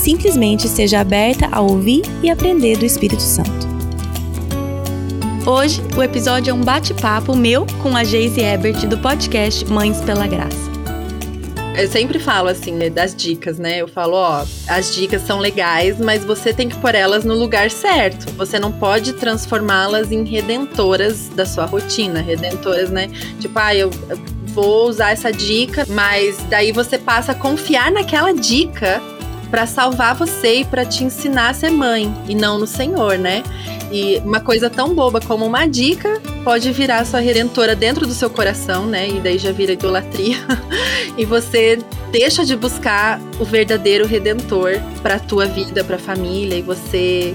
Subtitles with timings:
[0.00, 3.68] Simplesmente seja aberta a ouvir e aprender do Espírito Santo.
[5.46, 10.26] Hoje, o episódio é um bate-papo meu com a Geise Ebert do podcast Mães pela
[10.26, 10.70] Graça.
[11.76, 13.76] Eu sempre falo assim, né, das dicas, né?
[13.76, 17.70] Eu falo, ó, as dicas são legais, mas você tem que pôr elas no lugar
[17.70, 18.32] certo.
[18.38, 23.10] Você não pode transformá-las em redentoras da sua rotina, redentoras, né?
[23.38, 23.90] Tipo, ah, eu
[24.46, 29.02] vou usar essa dica, mas daí você passa a confiar naquela dica
[29.50, 33.42] para salvar você e para te ensinar a ser mãe e não no Senhor, né?
[33.90, 38.30] E uma coisa tão boba como uma dica pode virar sua redentora dentro do seu
[38.30, 39.08] coração, né?
[39.08, 40.36] E daí já vira idolatria.
[41.18, 41.78] e você
[42.12, 47.34] deixa de buscar o verdadeiro redentor para tua vida, para a família e você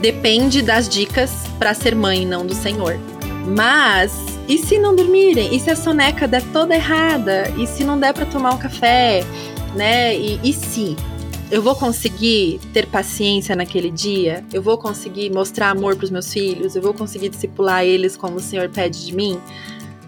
[0.00, 2.98] depende das dicas para ser mãe, não do Senhor.
[3.46, 4.12] Mas
[4.48, 5.54] e se não dormirem?
[5.54, 7.44] E se a soneca der toda errada?
[7.56, 9.24] E se não der para tomar um café,
[9.74, 10.16] né?
[10.16, 10.96] E, e se
[11.52, 14.42] eu vou conseguir ter paciência naquele dia?
[14.54, 16.74] Eu vou conseguir mostrar amor para os meus filhos?
[16.74, 19.38] Eu vou conseguir discipular eles como o Senhor pede de mim?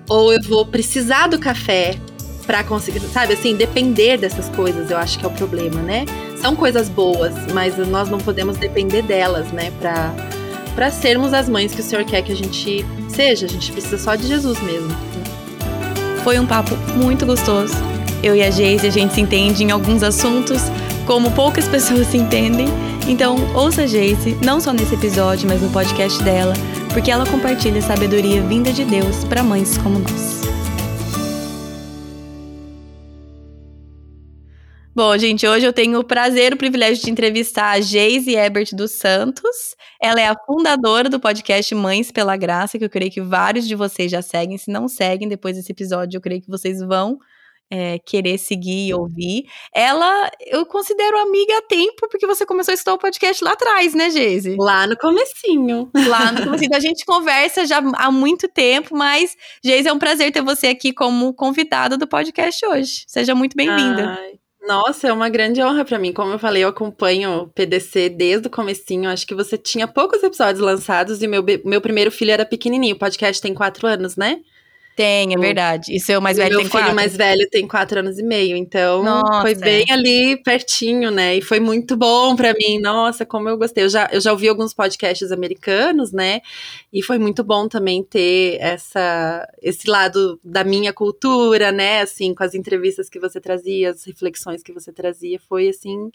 [0.08, 2.00] Ou eu vou precisar do café
[2.46, 6.06] para conseguir, sabe, assim, depender dessas coisas, eu acho que é o problema, né?
[6.40, 10.14] São coisas boas, mas nós não podemos depender delas, né, para
[10.74, 13.46] para sermos as mães que o Senhor quer que a gente seja.
[13.46, 14.90] A gente precisa só de Jesus mesmo.
[16.24, 17.74] Foi um papo muito gostoso.
[18.24, 20.62] Eu e a Geise, a gente se entende em alguns assuntos,
[21.06, 22.66] como poucas pessoas se entendem.
[23.08, 26.54] Então, ouça a Geise, não só nesse episódio, mas no podcast dela,
[26.92, 30.44] porque ela compartilha sabedoria vinda de Deus para mães como nós.
[34.96, 38.76] Bom, gente, hoje eu tenho o prazer e o privilégio de entrevistar a Geise Ebert
[38.76, 39.74] dos Santos.
[40.00, 43.74] Ela é a fundadora do podcast Mães pela Graça, que eu creio que vários de
[43.74, 44.56] vocês já seguem.
[44.56, 47.18] Se não seguem, depois desse episódio, eu creio que vocês vão
[47.70, 49.44] é, querer seguir e ouvir.
[49.74, 53.94] Ela, eu considero amiga a tempo, porque você começou a estudar o podcast lá atrás,
[53.94, 54.56] né, Geise?
[54.58, 55.90] Lá no comecinho.
[56.08, 56.74] Lá no comecinho.
[56.74, 60.92] a gente conversa já há muito tempo, mas, Geise, é um prazer ter você aqui
[60.92, 63.04] como convidada do podcast hoje.
[63.06, 64.18] Seja muito bem-vinda.
[64.66, 66.12] Nossa, é uma grande honra para mim.
[66.12, 69.10] Como eu falei, eu acompanho o PDC desde o comecinho.
[69.10, 72.96] Acho que você tinha poucos episódios lançados e meu, meu primeiro filho era pequenininho.
[72.96, 74.40] O podcast tem quatro anos, né?
[74.96, 75.94] Tem, é verdade.
[75.94, 76.78] E seu mais velho tem quatro?
[76.78, 79.40] Meu filho mais velho tem quatro anos e meio, então Nossa.
[79.40, 81.36] foi bem ali pertinho, né?
[81.36, 82.78] E foi muito bom para mim.
[82.80, 83.84] Nossa, como eu gostei.
[83.84, 86.40] Eu já, eu já ouvi alguns podcasts americanos, né?
[86.92, 92.02] E foi muito bom também ter essa, esse lado da minha cultura, né?
[92.02, 95.40] Assim, com as entrevistas que você trazia, as reflexões que você trazia.
[95.48, 96.10] Foi, assim,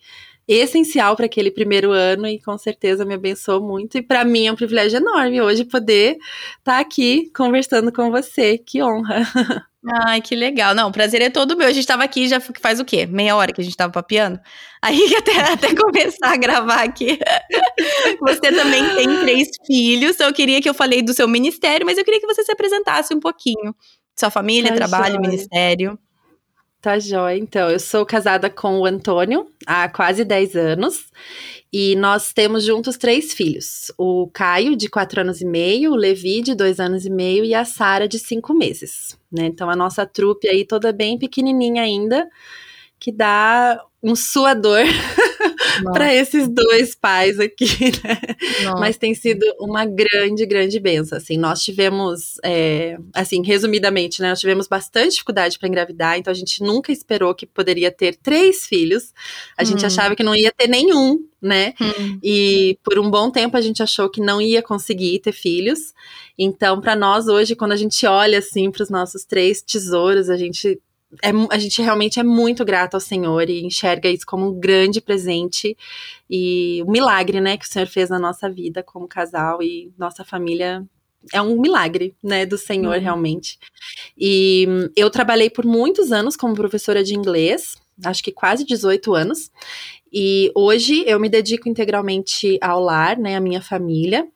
[0.53, 3.97] essencial para aquele primeiro ano e com certeza me abençoou muito.
[3.97, 6.17] E para mim é um privilégio enorme hoje poder
[6.57, 8.57] estar tá aqui conversando com você.
[8.57, 9.21] Que honra!
[10.05, 10.75] Ai, que legal.
[10.75, 11.67] Não, o prazer é todo meu.
[11.67, 13.05] A gente estava aqui já faz o quê?
[13.05, 14.39] Meia hora que a gente estava papiando?
[14.81, 17.17] Aí até, até começar a gravar aqui.
[18.19, 20.19] Você também tem três filhos.
[20.19, 23.13] Eu queria que eu falei do seu ministério, mas eu queria que você se apresentasse
[23.13, 23.73] um pouquinho.
[24.17, 25.97] Sua família, tá trabalho, ministério.
[26.81, 27.37] Tá jóia.
[27.37, 31.11] Então, eu sou casada com o Antônio há quase 10 anos
[31.73, 36.41] e nós temos juntos três filhos: o Caio, de 4 anos e meio, o Levi,
[36.41, 39.17] de 2 anos e meio, e a Sara, de 5 meses.
[39.29, 39.45] Né?
[39.47, 42.29] Então, a nossa trupe aí toda bem pequenininha ainda,
[42.99, 44.83] que dá um suador
[45.93, 47.65] para esses dois pais aqui,
[48.03, 48.71] né?
[48.79, 51.17] Mas tem sido uma grande, grande benção.
[51.17, 54.29] Assim, nós tivemos, é, assim, resumidamente, né?
[54.29, 58.65] Nós tivemos bastante dificuldade para engravidar, então a gente nunca esperou que poderia ter três
[58.65, 59.13] filhos.
[59.57, 59.65] A hum.
[59.65, 61.73] gente achava que não ia ter nenhum, né?
[61.81, 62.19] Hum.
[62.23, 65.93] E por um bom tempo a gente achou que não ia conseguir ter filhos.
[66.37, 70.37] Então, para nós hoje, quando a gente olha assim para os nossos três tesouros, a
[70.37, 70.79] gente
[71.23, 75.01] é, a gente realmente é muito grato ao Senhor e enxerga isso como um grande
[75.01, 75.75] presente
[76.29, 80.23] e um milagre, né, que o Senhor fez na nossa vida como casal e nossa
[80.23, 80.85] família
[81.33, 83.01] é um milagre, né, do Senhor uhum.
[83.01, 83.59] realmente.
[84.17, 89.51] E eu trabalhei por muitos anos como professora de inglês, acho que quase 18 anos.
[90.13, 94.27] E hoje eu me dedico integralmente ao lar, né, à minha família,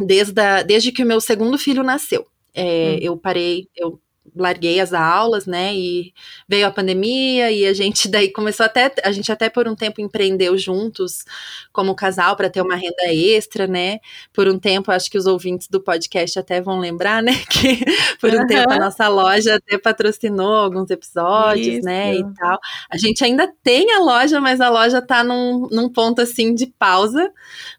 [0.00, 2.26] desde, a, desde que o meu segundo filho nasceu.
[2.54, 2.98] É, uhum.
[3.02, 4.00] Eu parei, eu
[4.36, 5.74] larguei as aulas, né?
[5.74, 6.12] E
[6.48, 10.00] veio a pandemia e a gente daí começou até a gente até por um tempo
[10.00, 11.24] empreendeu juntos
[11.72, 13.98] como casal para ter uma renda extra, né?
[14.32, 17.32] Por um tempo, acho que os ouvintes do podcast até vão lembrar, né?
[17.50, 17.84] Que
[18.20, 18.46] por um uhum.
[18.46, 21.84] tempo a nossa loja até patrocinou alguns episódios, Isso.
[21.84, 22.16] né?
[22.16, 22.58] E tal.
[22.90, 26.66] A gente ainda tem a loja, mas a loja tá num, num ponto assim de
[26.66, 27.32] pausa,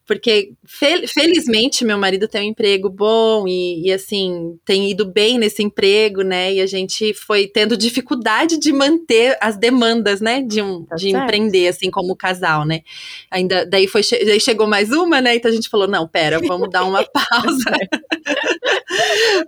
[0.09, 5.37] porque fel felizmente meu marido tem um emprego bom e, e assim tem ido bem
[5.37, 6.51] nesse emprego, né?
[6.51, 10.41] E a gente foi tendo dificuldade de manter as demandas, né?
[10.41, 12.81] De, um, tá de empreender, assim, como casal, né?
[13.29, 15.35] Ainda, daí, foi, daí chegou mais uma, né?
[15.35, 17.69] Então a gente falou, não, pera, vamos dar uma pausa.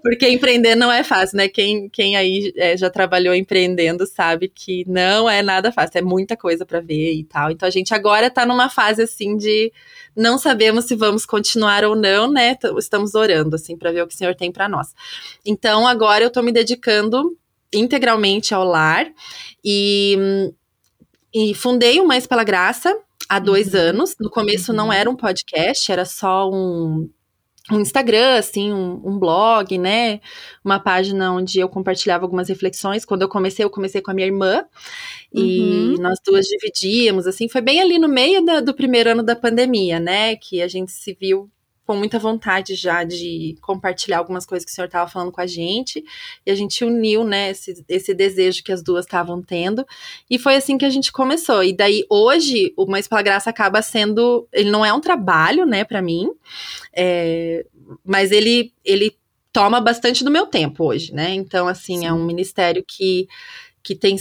[0.02, 1.48] Porque empreender não é fácil, né?
[1.48, 6.36] Quem, quem aí é, já trabalhou empreendendo sabe que não é nada fácil, é muita
[6.36, 7.52] coisa para ver e tal.
[7.52, 9.72] Então a gente agora tá numa fase assim de
[10.16, 12.58] não sabemos se vamos continuar ou não, né?
[12.78, 14.94] Estamos orando assim para ver o que o Senhor tem para nós.
[15.46, 17.38] Então agora eu tô me dedicando
[17.74, 19.08] integralmente ao lar
[19.64, 20.52] e,
[21.34, 22.96] e fundei o Mais Pela Graça
[23.30, 23.80] há dois uhum.
[23.80, 24.16] anos.
[24.20, 24.78] No começo uhum.
[24.78, 27.10] não era um podcast, era só um
[27.72, 30.20] um Instagram, assim, um, um, blog, né?
[30.64, 33.06] Uma página onde eu compartilhava algumas reflexões.
[33.06, 34.66] Quando eu comecei, eu comecei com a minha irmã.
[35.34, 36.02] E uhum.
[36.02, 37.48] nós duas dividíamos, assim.
[37.48, 40.36] Foi bem ali no meio da, do primeiro ano da pandemia, né?
[40.36, 41.50] Que a gente se viu
[41.92, 45.46] com muita vontade já de compartilhar algumas coisas que o senhor estava falando com a
[45.46, 46.02] gente.
[46.46, 49.86] E a gente uniu, né, esse, esse desejo que as duas estavam tendo.
[50.30, 51.62] E foi assim que a gente começou.
[51.64, 54.48] E daí, hoje, o Mais Pela Graça acaba sendo.
[54.54, 56.30] Ele não é um trabalho, né, para mim.
[56.94, 57.66] É,
[58.06, 59.18] mas ele, ele
[59.52, 61.34] toma bastante do meu tempo hoje, né?
[61.34, 62.06] Então, assim, Sim.
[62.06, 63.28] é um ministério que
[63.84, 64.16] que tem,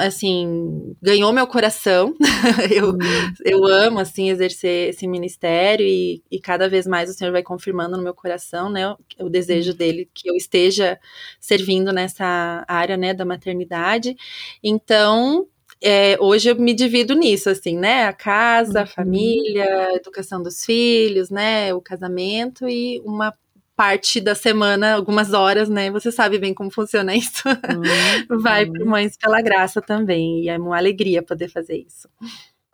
[0.00, 2.14] assim, ganhou meu coração.
[2.70, 2.98] eu, uhum.
[3.44, 7.96] eu amo, assim, exercer esse ministério e, e cada vez mais o Senhor vai confirmando
[7.96, 9.76] no meu coração, né, o, o desejo uhum.
[9.76, 10.98] dele que eu esteja
[11.40, 14.14] servindo nessa área, né, da maternidade.
[14.62, 15.46] Então,
[15.82, 18.88] é, hoje eu me divido nisso, assim, né, a casa, a uhum.
[18.88, 23.32] família, a educação dos filhos, né, o casamento e uma
[23.76, 25.90] parte da semana, algumas horas, né?
[25.90, 27.42] Você sabe bem como funciona isso.
[27.46, 28.40] Uhum.
[28.40, 30.44] Vai para Mães pela Graça também.
[30.44, 32.08] E é uma alegria poder fazer isso.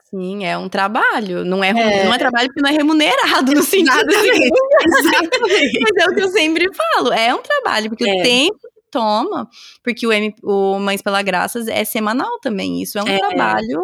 [0.05, 1.45] Sim, é um trabalho.
[1.45, 2.05] Não é, é.
[2.05, 4.11] Não é trabalho porque não é remunerado no sentido.
[4.11, 4.51] Exatamente.
[4.87, 5.81] Exatamente.
[5.81, 7.13] Mas é o que eu sempre falo.
[7.13, 8.21] É um trabalho, porque é.
[8.21, 9.49] o tempo toma,
[9.83, 12.83] porque o, M, o Mães pela Graças é semanal também.
[12.83, 13.19] Isso é um é.
[13.19, 13.83] trabalho.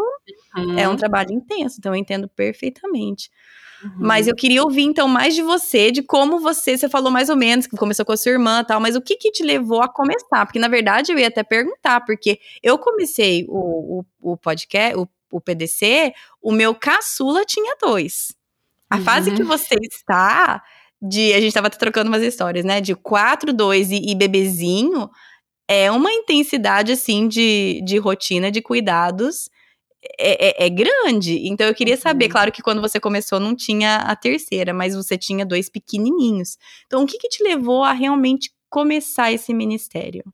[0.57, 0.79] Uhum.
[0.79, 3.31] É um trabalho intenso, então eu entendo perfeitamente.
[3.83, 3.91] Uhum.
[3.97, 7.37] Mas eu queria ouvir então mais de você, de como você, você falou mais ou
[7.37, 9.89] menos que começou com a sua irmã tal, mas o que que te levou a
[9.89, 10.45] começar?
[10.45, 15.09] Porque na verdade eu ia até perguntar, porque eu comecei o, o, o podcast, o,
[15.31, 16.13] o PDC,
[16.43, 18.37] o meu caçula tinha dois.
[18.91, 19.05] A uhum.
[19.05, 20.63] fase que você está,
[21.01, 22.81] de a gente estava trocando umas histórias, né?
[22.81, 25.09] De quatro, dois e, e bebezinho,
[25.69, 29.49] é uma intensidade assim de, de rotina, de cuidados
[30.19, 31.47] é, é, é, grande.
[31.49, 32.31] Então eu queria saber, uhum.
[32.31, 36.57] claro que quando você começou não tinha a terceira, mas você tinha dois pequenininhos.
[36.87, 40.25] Então o que, que te levou a realmente começar esse ministério?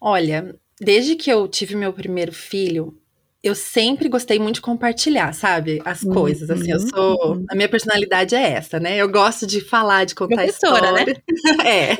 [0.00, 2.99] Olha, desde que eu tive meu primeiro filho,
[3.42, 5.80] eu sempre gostei muito de compartilhar, sabe?
[5.82, 6.12] As uhum.
[6.12, 7.36] coisas, assim, eu sou...
[7.36, 7.46] Uhum.
[7.48, 8.98] A minha personalidade é essa, né?
[8.98, 11.04] Eu gosto de falar, de contar Professora, né?
[11.04, 11.22] história.
[11.56, 11.64] Né?
[11.66, 11.98] é.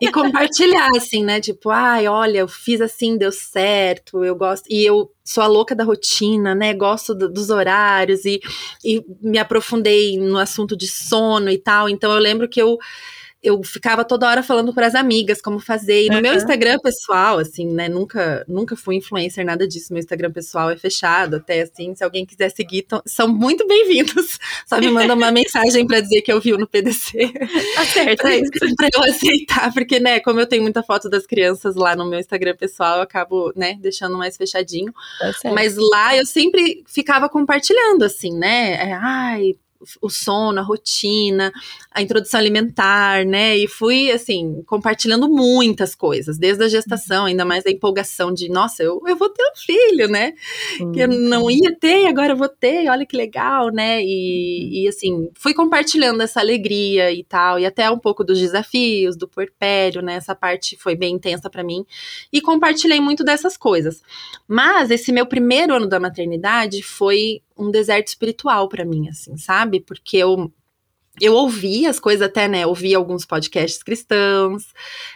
[0.00, 1.40] E compartilhar, assim, né?
[1.42, 4.64] Tipo, ai, olha, eu fiz assim, deu certo, eu gosto...
[4.70, 6.72] E eu sou a louca da rotina, né?
[6.72, 8.40] Gosto do, dos horários e,
[8.82, 11.86] e me aprofundei no assunto de sono e tal.
[11.86, 12.78] Então, eu lembro que eu
[13.42, 16.04] eu ficava toda hora falando para as amigas como fazer.
[16.04, 16.22] E no uhum.
[16.22, 17.88] meu Instagram pessoal, assim, né?
[17.88, 19.92] Nunca, nunca fui influencer, nada disso.
[19.92, 21.92] Meu Instagram pessoal é fechado, até assim.
[21.94, 24.38] Se alguém quiser seguir, são muito bem-vindos.
[24.64, 27.32] Só me manda uma mensagem para dizer que eu viu no PDC.
[27.72, 28.22] Tá certo,
[28.76, 29.72] pra eu aceitar.
[29.72, 33.02] Porque, né, como eu tenho muita foto das crianças lá no meu Instagram pessoal, eu
[33.02, 34.92] acabo, né, deixando mais fechadinho.
[35.18, 38.74] Tá Mas lá eu sempre ficava compartilhando, assim, né?
[38.74, 39.54] É, ai,
[40.00, 41.52] o sono, a rotina,
[41.90, 43.56] a introdução alimentar, né?
[43.56, 48.82] E fui, assim, compartilhando muitas coisas, desde a gestação, ainda mais a empolgação de, nossa,
[48.82, 50.32] eu, eu vou ter um filho, né?
[50.92, 54.02] Que eu não ia ter, agora eu vou ter, olha que legal, né?
[54.02, 59.16] E, e, assim, fui compartilhando essa alegria e tal, e até um pouco dos desafios,
[59.16, 60.14] do puerpério, né?
[60.14, 61.84] Essa parte foi bem intensa para mim.
[62.32, 64.02] E compartilhei muito dessas coisas.
[64.46, 69.80] Mas esse meu primeiro ano da maternidade foi um deserto espiritual para mim, assim, sabe?
[69.80, 70.52] Porque eu
[71.20, 72.66] eu ouvi as coisas até, né?
[72.66, 74.72] Ouvi alguns podcasts cristãos,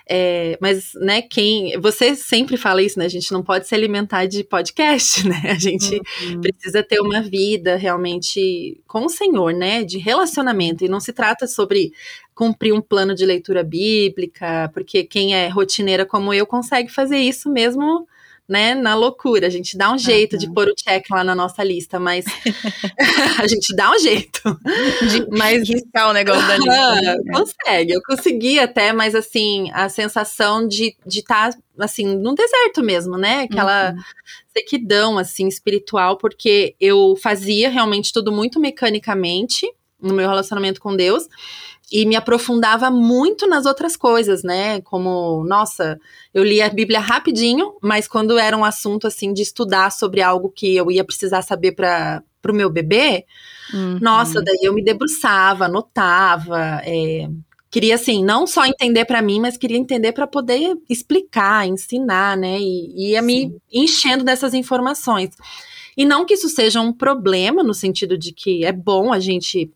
[0.09, 1.79] é, mas, né, quem.
[1.81, 3.07] Você sempre fala isso, né?
[3.07, 5.41] A gente não pode se alimentar de podcast, né?
[5.47, 6.41] A gente uhum.
[6.43, 9.85] precisa ter uma vida realmente com o Senhor, né?
[9.85, 10.85] De relacionamento.
[10.85, 11.93] E não se trata sobre
[12.35, 17.51] cumprir um plano de leitura bíblica, porque quem é rotineira como eu consegue fazer isso
[17.51, 18.07] mesmo
[18.49, 19.47] né, na loucura.
[19.47, 20.39] A gente dá um jeito uhum.
[20.39, 22.25] de pôr o check lá na nossa lista, mas
[23.43, 24.41] a gente dá um jeito.
[25.11, 26.95] De mas riscar o negócio da lista.
[27.01, 27.17] Né?
[27.33, 33.17] Consegue, eu consegui até, mas assim, a sensação de estar tá, assim, no deserto mesmo,
[33.19, 33.49] né?
[33.51, 34.03] Aquela uhum.
[34.57, 39.67] sequidão assim espiritual, porque eu fazia realmente tudo muito mecanicamente
[40.01, 41.27] no meu relacionamento com Deus
[41.91, 44.81] e me aprofundava muito nas outras coisas, né?
[44.81, 45.99] Como, nossa,
[46.35, 50.51] eu li a Bíblia rapidinho, mas quando era um assunto assim de estudar sobre algo
[50.51, 53.25] que eu ia precisar saber para o meu bebê,
[53.73, 53.99] uhum.
[54.01, 57.29] nossa, daí eu me debruçava, anotava, é,
[57.71, 62.59] queria assim, não só entender para mim, mas queria entender para poder explicar, ensinar, né?
[62.59, 65.31] E ia me enchendo dessas informações.
[65.97, 69.71] E não que isso seja um problema no sentido de que é bom a gente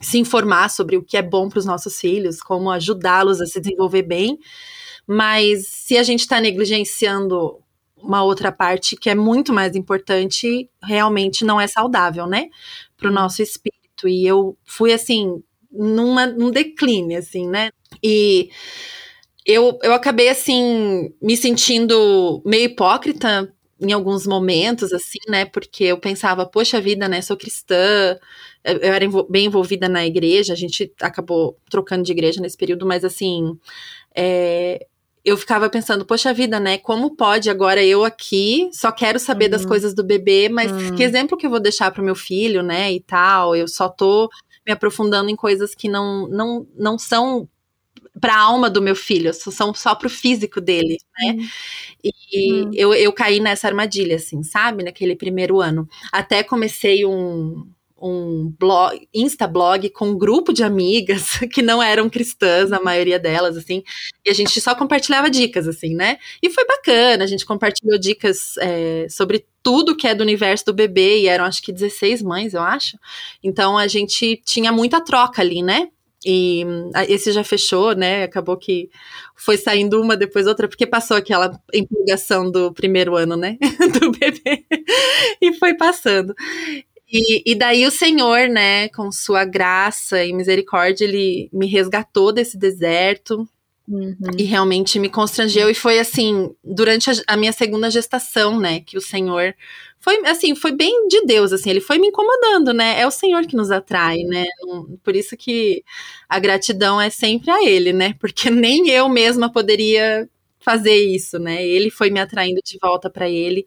[0.00, 3.60] se informar sobre o que é bom para os nossos filhos, como ajudá-los a se
[3.60, 4.38] desenvolver bem.
[5.06, 7.58] Mas se a gente está negligenciando
[7.96, 12.48] uma outra parte que é muito mais importante, realmente não é saudável, né?
[12.96, 14.06] Para o nosso espírito.
[14.06, 17.70] E eu fui assim, numa, num declínio, assim, né?
[18.02, 18.50] E
[19.44, 25.44] eu, eu acabei assim, me sentindo meio hipócrita em alguns momentos, assim, né?
[25.44, 27.22] Porque eu pensava, poxa vida, né?
[27.22, 28.18] Sou cristã,
[28.64, 33.04] eu era bem envolvida na igreja, a gente acabou trocando de igreja nesse período, mas
[33.04, 33.56] assim,
[34.14, 34.86] é,
[35.24, 36.78] eu ficava pensando, poxa vida, né?
[36.78, 39.50] Como pode agora eu aqui só quero saber uhum.
[39.52, 40.96] das coisas do bebê, mas uhum.
[40.96, 42.92] que exemplo que eu vou deixar para o meu filho, né?
[42.92, 44.28] E tal, eu só tô
[44.66, 47.48] me aprofundando em coisas que não, não, não são
[48.20, 51.32] para a alma do meu filho, são só para o físico dele, né?
[51.32, 51.48] Uhum.
[52.32, 52.70] E uhum.
[52.74, 54.84] eu, eu caí nessa armadilha, assim, sabe?
[54.84, 55.88] Naquele primeiro ano.
[56.12, 57.66] Até comecei um,
[58.00, 63.56] um blog, Insta-blog com um grupo de amigas que não eram cristãs, a maioria delas,
[63.56, 63.82] assim,
[64.24, 66.18] e a gente só compartilhava dicas, assim, né?
[66.42, 70.72] E foi bacana, a gente compartilhou dicas é, sobre tudo que é do universo do
[70.72, 72.96] bebê, e eram acho que 16 mães, eu acho.
[73.42, 75.88] Então a gente tinha muita troca ali, né?
[76.26, 76.64] E
[77.08, 78.24] esse já fechou, né?
[78.24, 78.90] Acabou que
[79.36, 83.56] foi saindo uma depois outra, porque passou aquela empolgação do primeiro ano, né?
[84.00, 84.64] do bebê.
[85.40, 86.34] e foi passando.
[87.10, 92.58] E, e, daí o Senhor, né, com sua graça e misericórdia, ele me resgatou desse
[92.58, 93.48] deserto
[93.88, 94.14] uhum.
[94.36, 95.70] e realmente me constrangeu.
[95.70, 99.54] E foi assim, durante a, a, minha segunda gestação, né, que o Senhor
[100.00, 103.00] foi assim, foi bem de Deus, assim, ele foi me incomodando, né?
[103.00, 104.44] É o Senhor que nos atrai, né?
[105.02, 105.82] Por isso que
[106.28, 108.14] a gratidão é sempre a Ele, né?
[108.20, 110.28] Porque nem eu mesma poderia
[110.60, 111.66] fazer isso, né?
[111.66, 113.66] Ele foi me atraindo de volta para ele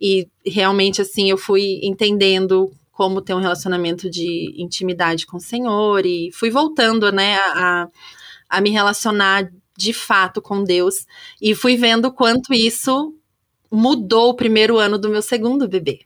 [0.00, 6.04] e realmente assim eu fui entendendo como ter um relacionamento de intimidade com o Senhor
[6.04, 7.88] e fui voltando, né, a,
[8.48, 11.06] a me relacionar de fato com Deus
[11.40, 13.14] e fui vendo quanto isso
[13.72, 16.00] mudou o primeiro ano do meu segundo bebê.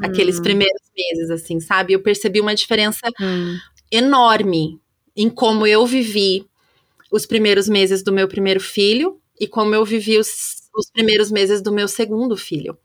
[0.00, 0.42] Aqueles hum.
[0.42, 1.94] primeiros meses, assim, sabe?
[1.94, 3.56] Eu percebi uma diferença hum.
[3.90, 4.78] enorme
[5.16, 6.46] em como eu vivi
[7.10, 11.62] os primeiros meses do meu primeiro filho e como eu vivi os, os primeiros meses
[11.62, 12.76] do meu segundo filho.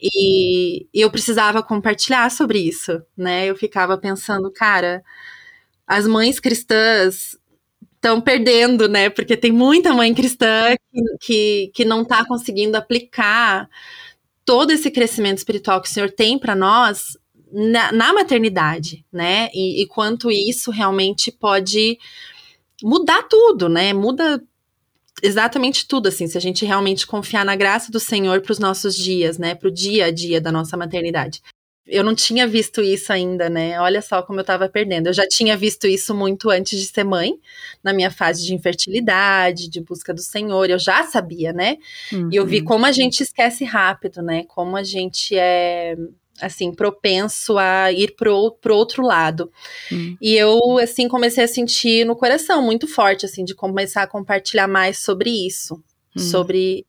[0.00, 3.46] E, e eu precisava compartilhar sobre isso, né?
[3.46, 5.02] Eu ficava pensando, cara,
[5.86, 7.36] as mães cristãs
[8.00, 9.10] estão perdendo, né?
[9.10, 10.74] Porque tem muita mãe cristã
[11.20, 13.68] que, que, não está conseguindo aplicar
[14.44, 17.18] todo esse crescimento espiritual que o Senhor tem para nós
[17.52, 19.50] na, na, maternidade, né?
[19.52, 21.98] E, e quanto isso realmente pode
[22.82, 23.92] mudar tudo, né?
[23.92, 24.42] Muda
[25.22, 28.96] exatamente tudo, assim, se a gente realmente confiar na graça do Senhor para os nossos
[28.96, 31.42] dias, né, para o dia a dia da nossa maternidade.
[31.90, 33.80] Eu não tinha visto isso ainda, né?
[33.80, 35.08] Olha só como eu estava perdendo.
[35.08, 37.34] Eu já tinha visto isso muito antes de ser mãe,
[37.82, 40.70] na minha fase de infertilidade, de busca do Senhor.
[40.70, 41.76] Eu já sabia, né?
[42.12, 42.30] Uhum.
[42.32, 42.64] E eu vi uhum.
[42.64, 44.44] como a gente esquece rápido, né?
[44.48, 45.96] Como a gente é
[46.40, 49.50] assim, propenso a ir pro, pro outro lado.
[49.92, 50.16] Hum.
[50.20, 54.66] E eu, assim, comecei a sentir no coração muito forte, assim, de começar a compartilhar
[54.66, 55.82] mais sobre isso.
[56.16, 56.18] Hum.
[56.18, 56.86] Sobre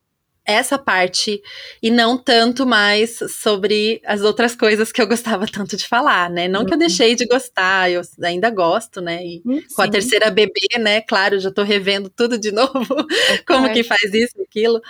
[0.51, 1.41] essa parte
[1.81, 6.47] e não tanto mais sobre as outras coisas que eu gostava tanto de falar, né?
[6.47, 6.65] Não uhum.
[6.65, 6.79] que eu uhum.
[6.79, 9.25] deixei de gostar, eu ainda gosto, né?
[9.25, 11.01] E uhum, com a terceira bebê, né?
[11.01, 14.81] Claro, já tô revendo tudo de novo, é como que faz isso, aquilo,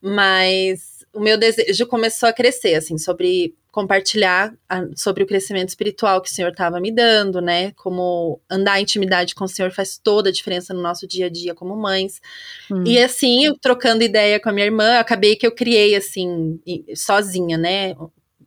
[0.00, 6.20] mas o meu desejo começou a crescer, assim, sobre compartilhar a, sobre o crescimento espiritual
[6.20, 7.72] que o Senhor estava me dando, né?
[7.72, 11.28] Como andar em intimidade com o Senhor faz toda a diferença no nosso dia a
[11.28, 12.20] dia como mães.
[12.70, 12.84] Hum.
[12.86, 16.60] E assim, eu trocando ideia com a minha irmã, acabei que eu criei, assim,
[16.94, 17.94] sozinha, né?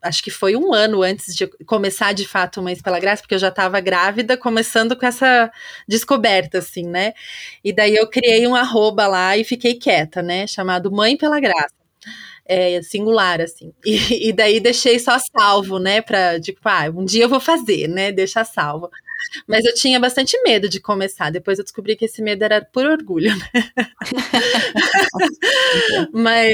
[0.02, 3.40] acho que foi um ano antes de começar de fato Mães pela Graça, porque eu
[3.40, 5.52] já estava grávida, começando com essa
[5.88, 7.14] descoberta, assim, né?
[7.64, 10.48] E daí eu criei um arroba lá e fiquei quieta, né?
[10.48, 11.77] Chamado Mãe pela Graça.
[12.48, 13.74] É, singular, assim.
[13.86, 16.02] E, e daí deixei só salvo, né?
[16.02, 18.12] Pra, tipo, ah, um dia eu vou fazer, né?
[18.12, 18.90] Deixar salvo.
[19.48, 21.30] Mas eu tinha bastante medo de começar.
[21.30, 23.50] Depois eu descobri que esse medo era por orgulho, né?
[26.14, 26.54] mas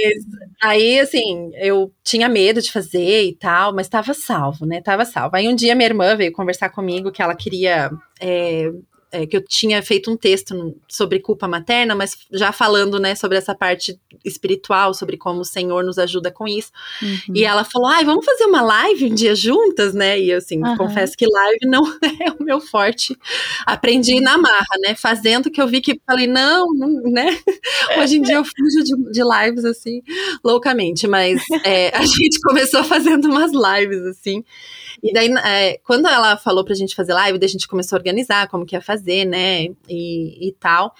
[0.62, 4.82] aí, assim, eu tinha medo de fazer e tal, mas estava salvo, né?
[4.82, 5.36] Tava salvo.
[5.36, 8.72] Aí um dia minha irmã veio conversar comigo que ela queria é,
[9.13, 13.38] é, que eu tinha feito um texto sobre culpa materna, mas já falando, né, sobre
[13.38, 16.72] essa parte espiritual, sobre como o Senhor nos ajuda com isso.
[17.00, 17.36] Uhum.
[17.36, 20.20] E ela falou, ai, vamos fazer uma live um dia juntas, né?
[20.20, 20.75] E assim, uhum.
[20.75, 21.84] confesso que live não
[22.20, 23.15] é o meu forte.
[23.67, 24.96] Aprendi na marra, né?
[24.96, 27.38] Fazendo que eu vi que falei, não, não né?
[28.00, 30.01] Hoje em dia eu fujo de, de lives assim,
[30.43, 34.43] loucamente, mas é, a gente começou fazendo umas lives assim.
[35.03, 38.00] E daí, é, quando ela falou pra gente fazer live, daí a gente começou a
[38.00, 39.67] organizar como que ia fazer, né?
[39.88, 40.93] E, e tal.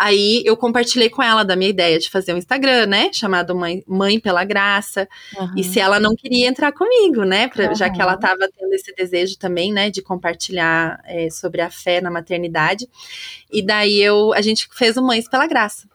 [0.00, 3.10] Aí eu compartilhei com ela da minha ideia de fazer um Instagram, né?
[3.12, 5.06] Chamado Mãe, Mãe pela Graça.
[5.38, 5.52] Uhum.
[5.58, 7.48] E se ela não queria entrar comigo, né?
[7.48, 7.74] Pra, uhum.
[7.74, 9.90] Já que ela estava tendo esse desejo também, né?
[9.90, 12.88] De compartilhar é, sobre a fé na maternidade.
[13.52, 15.86] E daí eu, a gente fez o Mães pela Graça.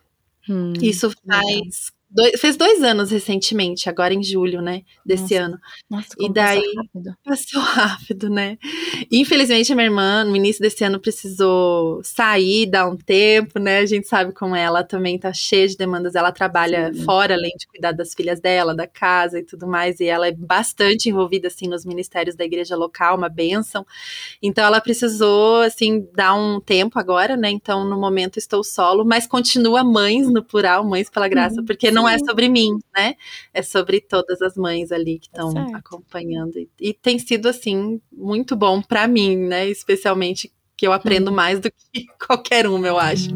[0.47, 4.83] Hum, Isso faz Dois, fez dois anos recentemente, agora em julho, né?
[5.05, 5.59] Desse nossa, ano.
[5.89, 7.17] Nossa, e daí passou rápido.
[7.23, 8.57] passou rápido, né?
[9.11, 13.79] Infelizmente, a minha irmã, no início desse ano, precisou sair, dar um tempo, né?
[13.79, 16.15] A gente sabe como ela também tá cheia de demandas.
[16.15, 17.03] Ela trabalha Sim.
[17.03, 19.99] fora, além de cuidar das filhas dela, da casa e tudo mais.
[19.99, 23.85] E ela é bastante envolvida, assim, nos ministérios da igreja local, uma bênção.
[24.41, 27.49] Então, ela precisou, assim, dar um tempo agora, né?
[27.49, 31.65] Então, no momento, estou solo, mas continua mães no plural, mães pela graça, uhum.
[31.65, 33.15] porque não não é sobre mim, né?
[33.53, 36.57] É sobre todas as mães ali que estão tá acompanhando.
[36.57, 39.67] E, e, tem sido, assim, muito bom para mim, né?
[39.67, 41.35] Especialmente que eu aprendo hum.
[41.35, 43.29] mais do que qualquer um, eu acho.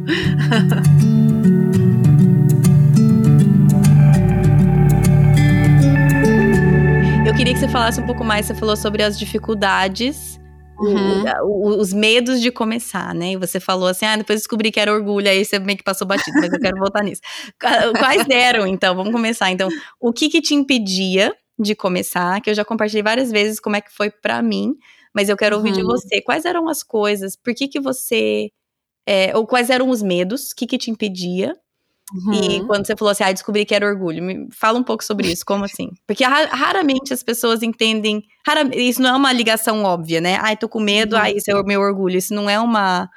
[7.25, 10.39] Eu queria que você falasse um pouco mais, você falou sobre as dificuldades
[10.81, 11.79] Uhum.
[11.79, 13.33] os medos de começar, né?
[13.33, 16.07] E você falou assim, ah, depois descobri que era orgulho, aí você meio que passou
[16.07, 17.21] batido, mas eu quero voltar nisso.
[17.59, 18.95] Quais eram, então?
[18.95, 19.51] Vamos começar.
[19.51, 22.41] Então, o que que te impedia de começar?
[22.41, 24.73] Que eu já compartilhei várias vezes como é que foi para mim,
[25.13, 25.75] mas eu quero ouvir uhum.
[25.75, 26.21] de você.
[26.21, 27.35] Quais eram as coisas?
[27.35, 28.49] Por que que você...
[29.07, 30.51] É, ou quais eram os medos?
[30.51, 31.55] O que que te impedia?
[32.13, 32.33] Uhum.
[32.33, 35.31] E quando você falou assim, ah, descobri que era orgulho, me fala um pouco sobre
[35.31, 35.89] isso, como assim?
[36.07, 38.23] Porque raramente as pessoas entendem,
[38.75, 40.37] isso não é uma ligação óbvia, né?
[40.41, 41.21] Ai, tô com medo, uhum.
[41.21, 42.17] ah, isso é o meu orgulho.
[42.17, 43.09] Isso não é uma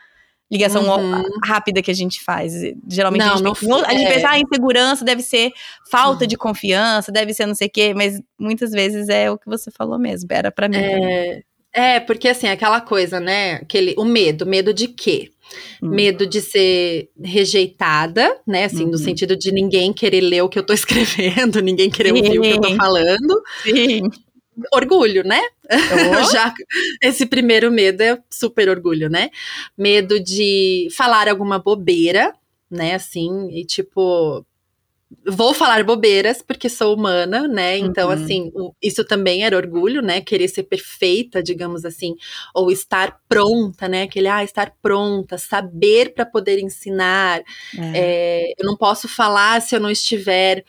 [0.53, 1.23] ligação uhum.
[1.43, 2.53] rápida que a gente faz.
[2.87, 4.15] Geralmente não, a gente, não, a gente é...
[4.15, 5.51] pensa, ah, insegurança deve ser
[5.91, 9.47] falta de confiança, deve ser não sei o quê, mas muitas vezes é o que
[9.47, 10.77] você falou mesmo, era para mim.
[10.77, 11.43] É...
[11.73, 13.55] é, porque assim, aquela coisa, né?
[13.55, 15.31] Aquele, o medo, medo de quê?
[15.83, 15.89] Hum.
[15.89, 18.65] Medo de ser rejeitada, né?
[18.65, 18.91] Assim, uhum.
[18.91, 22.17] no sentido de ninguém querer ler o que eu tô escrevendo, ninguém querer Sim.
[22.17, 23.43] ouvir o que eu tô falando.
[23.63, 24.03] Sim.
[24.73, 25.41] Orgulho, né?
[25.71, 26.25] Oh.
[26.31, 26.53] Já
[27.03, 29.31] esse primeiro medo é super orgulho, né?
[29.77, 32.35] Medo de falar alguma bobeira,
[32.71, 32.95] né?
[32.95, 34.45] Assim, e tipo,
[35.27, 37.79] vou falar bobeiras porque sou humana, né?
[37.79, 38.15] Então, uhum.
[38.15, 40.21] assim, o, isso também era orgulho, né?
[40.21, 42.15] Querer ser perfeita, digamos assim,
[42.55, 44.03] ou estar pronta, né?
[44.03, 47.43] Aquele, ah, estar pronta, saber para poder ensinar.
[47.79, 47.93] É.
[47.95, 50.65] É, eu não posso falar se eu não estiver.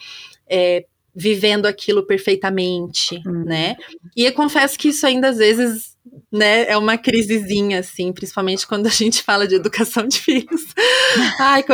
[0.50, 3.44] É, vivendo aquilo perfeitamente, uhum.
[3.46, 3.76] né?
[4.18, 5.94] E eu confesso que isso ainda às vezes
[6.32, 10.62] né, é uma crisezinha, assim, principalmente quando a gente fala de educação de filhos.
[11.40, 11.64] Ai,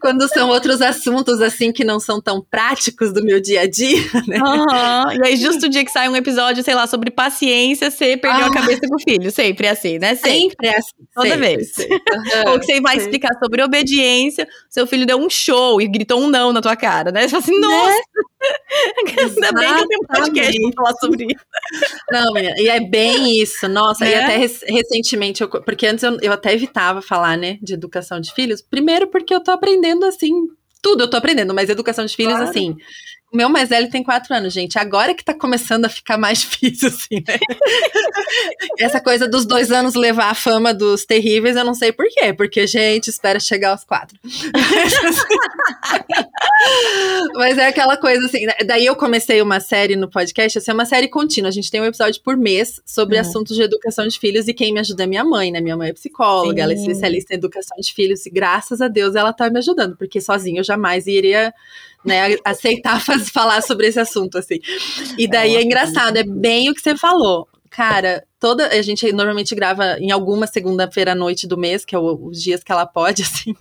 [0.00, 4.02] quando são outros assuntos, assim, que não são tão práticos do meu dia a dia,
[4.26, 4.38] né?
[4.38, 5.12] Uhum.
[5.12, 8.44] E aí, justo o dia que sai um episódio, sei lá, sobre paciência, você perdeu
[8.44, 8.48] ah.
[8.48, 9.30] a cabeça com o filho.
[9.30, 10.14] Sempre é assim, né?
[10.14, 10.92] Sempre, sempre é assim.
[11.14, 11.72] Toda sempre, vez.
[11.72, 11.96] Sempre.
[11.96, 16.20] Uhum, Ou que você vai explicar sobre obediência, seu filho deu um show e gritou
[16.20, 17.22] um não na tua cara, né?
[17.22, 17.66] Você fala assim, né?
[17.66, 17.96] nossa!
[17.96, 18.39] Né?
[19.06, 21.44] Ainda bem que eu tenho podcast pra falar sobre isso.
[22.10, 23.68] Não, menina, e é bem isso.
[23.68, 24.10] Nossa, é?
[24.10, 28.32] e até recentemente, eu, porque antes eu, eu até evitava falar, né, de educação de
[28.32, 28.62] filhos.
[28.62, 30.32] Primeiro porque eu tô aprendendo, assim,
[30.82, 32.48] tudo eu tô aprendendo, mas educação de filhos, claro.
[32.48, 32.76] assim,
[33.32, 34.76] O meu mais velho tem quatro anos, gente.
[34.76, 37.38] Agora que tá começando a ficar mais difícil, assim, né?
[38.78, 42.32] Essa coisa dos dois anos levar a fama dos terríveis, eu não sei por quê.
[42.32, 44.18] Porque, gente, espera chegar aos quatro.
[47.34, 48.46] Mas é aquela coisa assim.
[48.46, 48.54] Né?
[48.66, 51.48] Daí eu comecei uma série no podcast, assim, é uma série contínua.
[51.48, 53.20] A gente tem um episódio por mês sobre uhum.
[53.20, 55.60] assuntos de educação de filhos e quem me ajuda é minha mãe, né?
[55.60, 56.62] Minha mãe é psicóloga, Sim.
[56.62, 59.96] ela é especialista em educação de filhos e graças a Deus ela tá me ajudando,
[59.96, 61.54] porque sozinha eu jamais iria
[62.04, 63.00] né, aceitar
[63.32, 64.58] falar sobre esse assunto, assim.
[65.18, 67.48] E daí é, engraçado, é bem o que você falou.
[67.70, 68.66] Cara, toda.
[68.66, 72.42] A gente normalmente grava em alguma segunda-feira à noite do mês, que é o, os
[72.42, 73.54] dias que ela pode, assim.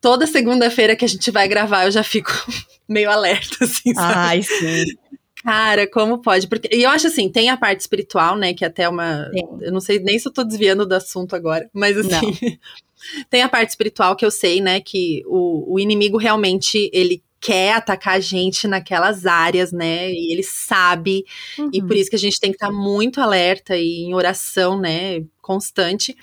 [0.00, 2.30] Toda segunda-feira que a gente vai gravar, eu já fico
[2.88, 4.14] meio alerta, assim, sabe?
[4.14, 4.84] Ai, sim.
[5.42, 6.46] Cara, como pode?
[6.46, 8.54] Porque, e eu acho assim, tem a parte espiritual, né?
[8.54, 9.28] Que é até uma.
[9.32, 9.42] Sim.
[9.60, 12.58] Eu não sei nem se eu tô desviando do assunto agora, mas assim.
[13.30, 14.80] tem a parte espiritual que eu sei, né?
[14.80, 20.08] Que o, o inimigo realmente ele quer atacar a gente naquelas áreas, né?
[20.12, 21.24] E ele sabe.
[21.58, 21.70] Uhum.
[21.72, 21.96] E por uhum.
[21.96, 25.24] isso que a gente tem que estar tá muito alerta e em oração, né?
[25.40, 26.16] Constante.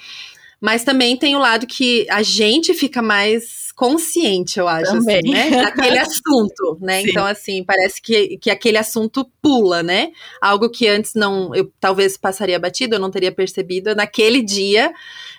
[0.61, 5.51] Mas também tem o lado que a gente fica mais consciente, eu acho, assim, né?
[5.51, 7.01] Daquele assunto, né?
[7.01, 7.09] Sim.
[7.09, 10.11] Então, assim, parece que, que aquele assunto pula, né?
[10.41, 13.95] Algo que antes não, eu talvez passaria batido, eu não teria percebido.
[13.95, 14.93] Naquele dia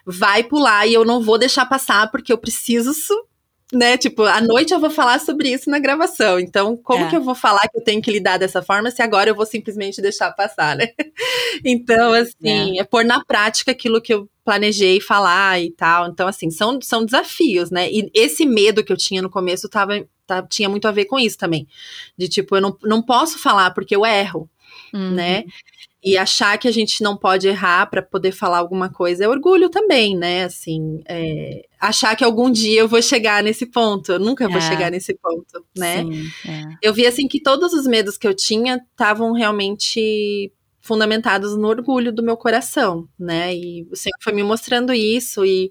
[0.06, 2.94] vai pular e eu não vou deixar passar porque eu preciso
[3.72, 3.96] né?
[3.96, 6.40] Tipo, à noite eu vou falar sobre isso na gravação.
[6.40, 7.08] Então, como é.
[7.08, 9.46] que eu vou falar que eu tenho que lidar dessa forma se agora eu vou
[9.46, 10.88] simplesmente deixar passar, né?
[11.64, 12.80] então, assim, é.
[12.80, 16.08] é pôr na prática aquilo que eu planejei falar e tal.
[16.08, 17.88] Então, assim, são, são desafios, né?
[17.90, 21.18] E esse medo que eu tinha no começo tava, tava, tinha muito a ver com
[21.18, 21.68] isso também.
[22.18, 24.50] De tipo, eu não, não posso falar porque eu erro,
[24.92, 25.12] uhum.
[25.12, 25.44] né?
[26.02, 29.68] E achar que a gente não pode errar para poder falar alguma coisa é orgulho
[29.68, 30.44] também, né?
[30.44, 34.12] Assim, é, achar que algum dia eu vou chegar nesse ponto.
[34.12, 34.62] Eu nunca vou é.
[34.62, 36.02] chegar nesse ponto, né?
[36.02, 36.62] Sim, é.
[36.82, 42.12] Eu vi assim que todos os medos que eu tinha estavam realmente fundamentados no orgulho
[42.12, 43.54] do meu coração, né?
[43.54, 45.70] E o Senhor foi me mostrando isso e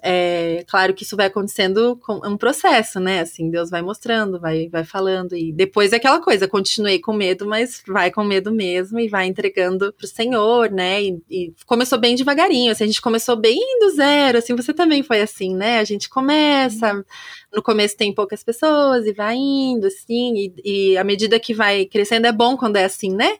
[0.00, 3.20] é claro que isso vai acontecendo com um processo, né?
[3.20, 7.46] Assim, Deus vai mostrando, vai, vai falando, e depois é aquela coisa, continuei com medo,
[7.46, 11.02] mas vai com medo mesmo e vai entregando pro Senhor, né?
[11.02, 15.02] E, e começou bem devagarinho, assim, a gente começou bem do zero, assim, você também
[15.02, 15.80] foi assim, né?
[15.80, 17.04] A gente começa,
[17.52, 21.86] no começo tem poucas pessoas e vai indo, assim, e, e à medida que vai
[21.86, 23.38] crescendo é bom quando é assim, né?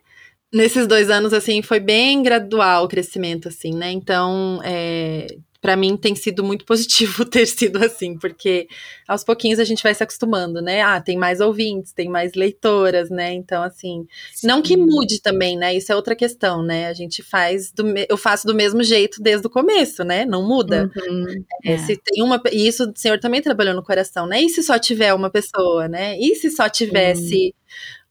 [0.53, 3.93] Nesses dois anos, assim, foi bem gradual o crescimento, assim, né?
[3.93, 5.27] Então, é,
[5.61, 8.69] para mim tem sido muito positivo ter sido assim, porque
[9.07, 10.83] aos pouquinhos a gente vai se acostumando, né?
[10.83, 13.33] Ah, tem mais ouvintes, tem mais leitoras, né?
[13.33, 14.47] Então, assim, Sim.
[14.47, 15.75] não que mude também, né?
[15.75, 16.87] Isso é outra questão, né?
[16.87, 20.25] A gente faz do eu faço do mesmo jeito desde o começo, né?
[20.25, 20.91] Não muda.
[20.97, 21.79] Uhum, é.
[21.79, 24.41] Se tem uma e isso o senhor também trabalhou no coração, né?
[24.41, 26.17] E se só tiver uma pessoa, né?
[26.19, 27.55] E se só tivesse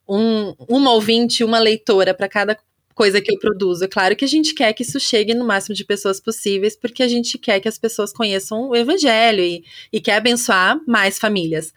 [0.07, 2.57] um, uma ouvinte, uma leitora para cada
[2.97, 3.85] coisa que eu produzo.
[3.85, 7.03] É claro que a gente quer que isso chegue no máximo de pessoas possíveis, porque
[7.03, 11.71] a gente quer que as pessoas conheçam o evangelho e, e quer abençoar mais famílias.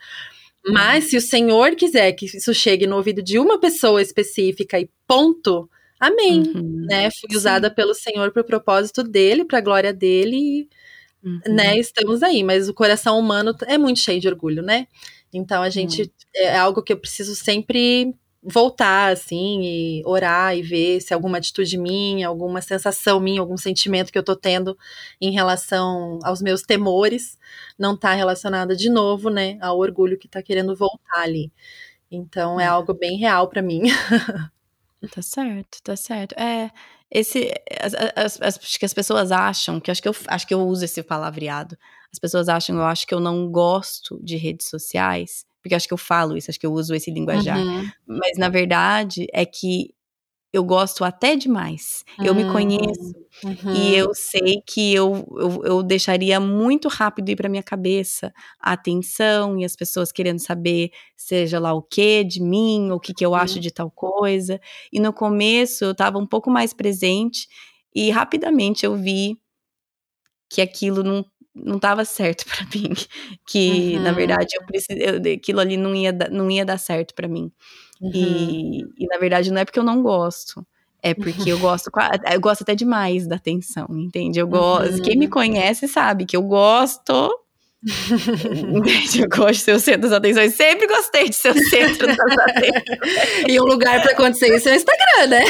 [0.66, 4.88] Mas se o Senhor quiser que isso chegue no ouvido de uma pessoa específica e
[5.06, 5.68] ponto,
[6.00, 6.42] amém.
[6.54, 7.11] Uhum, né?
[7.11, 7.37] Fui sim.
[7.37, 10.68] usada pelo Senhor para o propósito dele, para a glória dele,
[11.22, 11.40] uhum.
[11.48, 11.78] né?
[11.78, 12.42] Estamos aí.
[12.42, 14.87] Mas o coração humano é muito cheio de orgulho, né?
[15.33, 16.09] Então a gente uhum.
[16.35, 21.76] é algo que eu preciso sempre voltar, assim, e orar e ver se alguma atitude
[21.76, 24.76] minha, alguma sensação minha, algum sentimento que eu tô tendo
[25.20, 27.38] em relação aos meus temores,
[27.79, 31.53] não tá relacionada de novo, né, ao orgulho que tá querendo voltar ali.
[32.11, 33.83] Então é, é algo bem real para mim.
[35.12, 36.35] tá certo, tá certo.
[36.38, 36.70] É,
[37.11, 40.55] esse as, as, as, acho que as pessoas acham que acho que eu acho que
[40.55, 41.76] eu uso esse palavreado.
[42.12, 45.94] As pessoas acham, eu acho que eu não gosto de redes sociais porque acho que
[45.94, 47.59] eu falo isso, acho que eu uso esse linguajar.
[47.59, 47.88] Uhum.
[48.07, 49.94] Mas na verdade é que
[50.53, 52.05] eu gosto até demais.
[52.18, 52.27] Uhum.
[52.27, 53.75] Eu me conheço uhum.
[53.75, 58.73] e eu sei que eu, eu, eu deixaria muito rápido ir para minha cabeça a
[58.73, 63.14] atenção e as pessoas querendo saber, seja lá o que de mim, ou o que,
[63.14, 64.61] que eu acho de tal coisa.
[64.92, 67.46] E no começo eu estava um pouco mais presente
[67.94, 69.38] e rapidamente eu vi
[70.49, 72.93] que aquilo não não estava certo para mim,
[73.47, 74.03] que uhum.
[74.03, 75.01] na verdade eu preciso,
[75.35, 77.51] aquilo ali não ia, não ia dar certo para mim.
[78.01, 78.11] Uhum.
[78.15, 80.67] E, e na verdade não é porque eu não gosto,
[81.03, 81.91] é porque eu gosto,
[82.33, 84.39] eu gosto até demais da atenção, entende?
[84.39, 85.03] Eu gosto, uhum.
[85.03, 87.31] quem me conhece sabe que eu gosto
[89.19, 90.55] eu gosto de ser o centro das atenções.
[90.55, 93.49] Sempre gostei de ser o centro das atenções.
[93.49, 95.45] e um lugar para acontecer isso é o Instagram, né?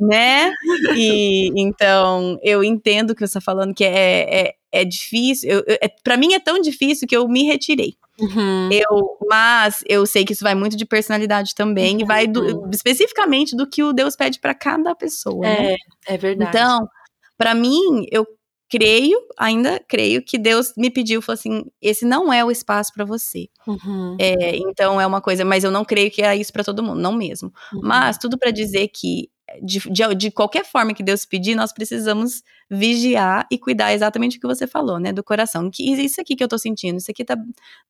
[0.00, 0.52] né?
[0.96, 5.48] E então eu entendo o que você está falando, que é, é, é difícil.
[5.50, 7.94] Eu, é, para mim é tão difícil que eu me retirei.
[8.18, 8.68] Uhum.
[8.72, 12.00] Eu, mas eu sei que isso vai muito de personalidade também uhum.
[12.00, 12.70] e vai do, uhum.
[12.72, 15.46] especificamente do que o Deus pede para cada pessoa.
[15.46, 15.76] É, né?
[16.08, 16.50] é verdade.
[16.50, 16.88] Então,
[17.36, 18.26] para mim, eu
[18.68, 23.04] creio, ainda creio que Deus me pediu, falou assim, esse não é o espaço para
[23.04, 23.48] você.
[23.66, 24.16] Uhum.
[24.18, 27.00] É, então é uma coisa, mas eu não creio que é isso para todo mundo,
[27.00, 27.52] não mesmo.
[27.72, 27.80] Uhum.
[27.82, 29.30] Mas tudo para dizer que
[29.62, 34.40] de, de, de, qualquer forma que Deus pedir, nós precisamos vigiar e cuidar exatamente o
[34.40, 35.12] que você falou, né?
[35.12, 35.70] Do coração.
[35.70, 37.36] Que isso aqui que eu tô sentindo, isso aqui tá.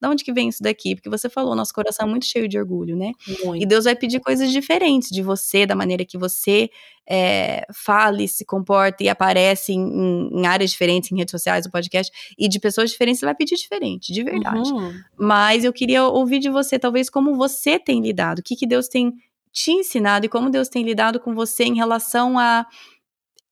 [0.00, 0.94] Da onde que vem isso daqui?
[0.94, 3.12] Porque você falou, nosso coração é muito cheio de orgulho, né?
[3.44, 3.62] Muito.
[3.62, 6.70] E Deus vai pedir coisas diferentes de você, da maneira que você
[7.08, 12.12] é, fale, se comporta e aparece em, em, áreas diferentes, em redes sociais, no podcast,
[12.38, 14.70] e de pessoas diferentes, você vai pedir diferente, de verdade.
[14.70, 14.92] Uhum.
[15.18, 18.88] Mas eu queria ouvir de você, talvez, como você tem lidado, o que, que Deus
[18.88, 19.12] tem
[19.50, 22.66] te ensinado e como Deus tem lidado com você em relação a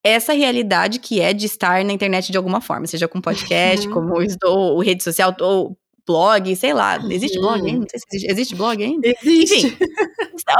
[0.06, 3.94] essa realidade que é de estar na internet de alguma forma, seja com podcast, uhum.
[3.94, 4.14] como
[4.44, 6.98] ou, rede social, ou blog, sei lá.
[7.10, 7.80] Existe blog ainda?
[7.80, 8.30] Não sei se existe.
[8.30, 9.08] Existe blog ainda?
[9.08, 9.66] Existe.
[9.66, 9.76] Enfim,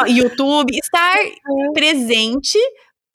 [0.09, 1.17] YouTube, estar
[1.49, 1.73] uhum.
[1.75, 2.59] presente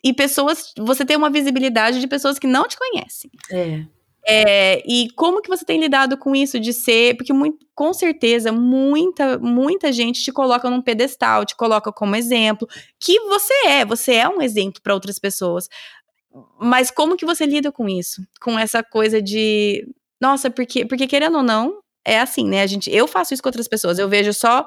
[0.03, 0.73] e pessoas.
[0.77, 3.29] Você ter uma visibilidade de pessoas que não te conhecem.
[3.51, 3.83] É.
[4.23, 8.51] É, e como que você tem lidado com isso de ser, porque muito, com certeza
[8.51, 12.67] muita muita gente te coloca num pedestal, te coloca como exemplo,
[12.99, 15.67] que você é, você é um exemplo para outras pessoas.
[16.59, 18.21] Mas como que você lida com isso?
[18.39, 19.87] Com essa coisa de,
[20.19, 22.61] nossa, porque porque querendo ou não, é assim, né?
[22.61, 24.65] A gente, eu faço isso com outras pessoas, eu vejo só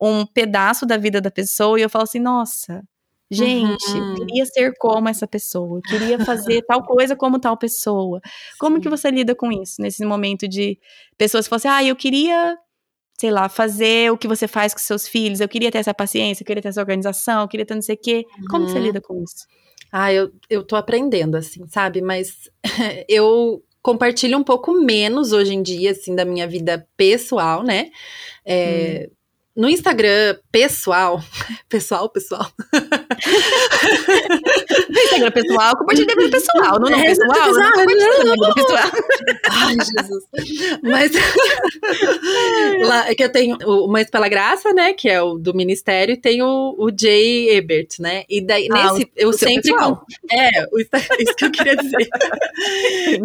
[0.00, 2.82] um pedaço da vida da pessoa e eu falo assim, nossa,
[3.30, 4.14] Gente, uhum.
[4.14, 8.20] queria ser como essa pessoa, queria fazer tal coisa como tal pessoa.
[8.58, 8.82] Como Sim.
[8.82, 10.78] que você lida com isso nesse momento de
[11.18, 12.56] pessoas que falam assim, ah, eu queria,
[13.20, 16.42] sei lá, fazer o que você faz com seus filhos, eu queria ter essa paciência,
[16.42, 18.24] eu queria ter essa organização, eu queria ter não sei o quê.
[18.26, 18.44] Uhum.
[18.48, 18.84] Como que você uhum.
[18.84, 19.46] lida com isso?
[19.90, 22.00] Ah, eu, eu tô aprendendo, assim, sabe?
[22.02, 22.50] Mas
[23.08, 27.90] eu compartilho um pouco menos hoje em dia, assim, da minha vida pessoal, né?
[28.44, 29.17] É, hum
[29.58, 31.20] no Instagram pessoal,
[31.68, 32.46] pessoal, pessoal.
[34.88, 38.90] no Instagram pessoal, compartilha vida pessoal, não, não é, pessoal, pessoal, não, não, não, pessoal.
[39.50, 40.24] Ai, Jesus.
[40.80, 41.10] Mas
[42.86, 46.12] lá é que eu tenho o Mães pela Graça, né, que é o do ministério,
[46.12, 48.22] e tem o, o Jay Ebert, né?
[48.28, 49.98] E daí ah, nesse o, eu o sempre com,
[50.30, 50.78] é, o,
[51.18, 52.08] isso que eu queria dizer.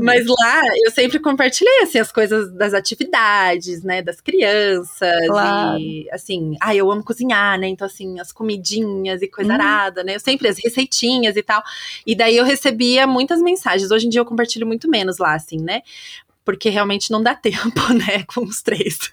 [0.01, 5.77] Mas lá eu sempre compartilhei assim as coisas das atividades, né, das crianças claro.
[5.77, 7.67] e assim, assim, ah, eu amo cozinhar, né?
[7.67, 9.55] Então, assim, as comidinhas e coisa hum.
[9.55, 10.15] arada, né?
[10.15, 11.61] Eu sempre, as receitinhas e tal.
[12.05, 13.91] E daí eu recebia muitas mensagens.
[13.91, 15.81] Hoje em dia eu compartilho muito menos lá, assim, né?
[16.45, 19.11] porque realmente não dá tempo, né, com os três.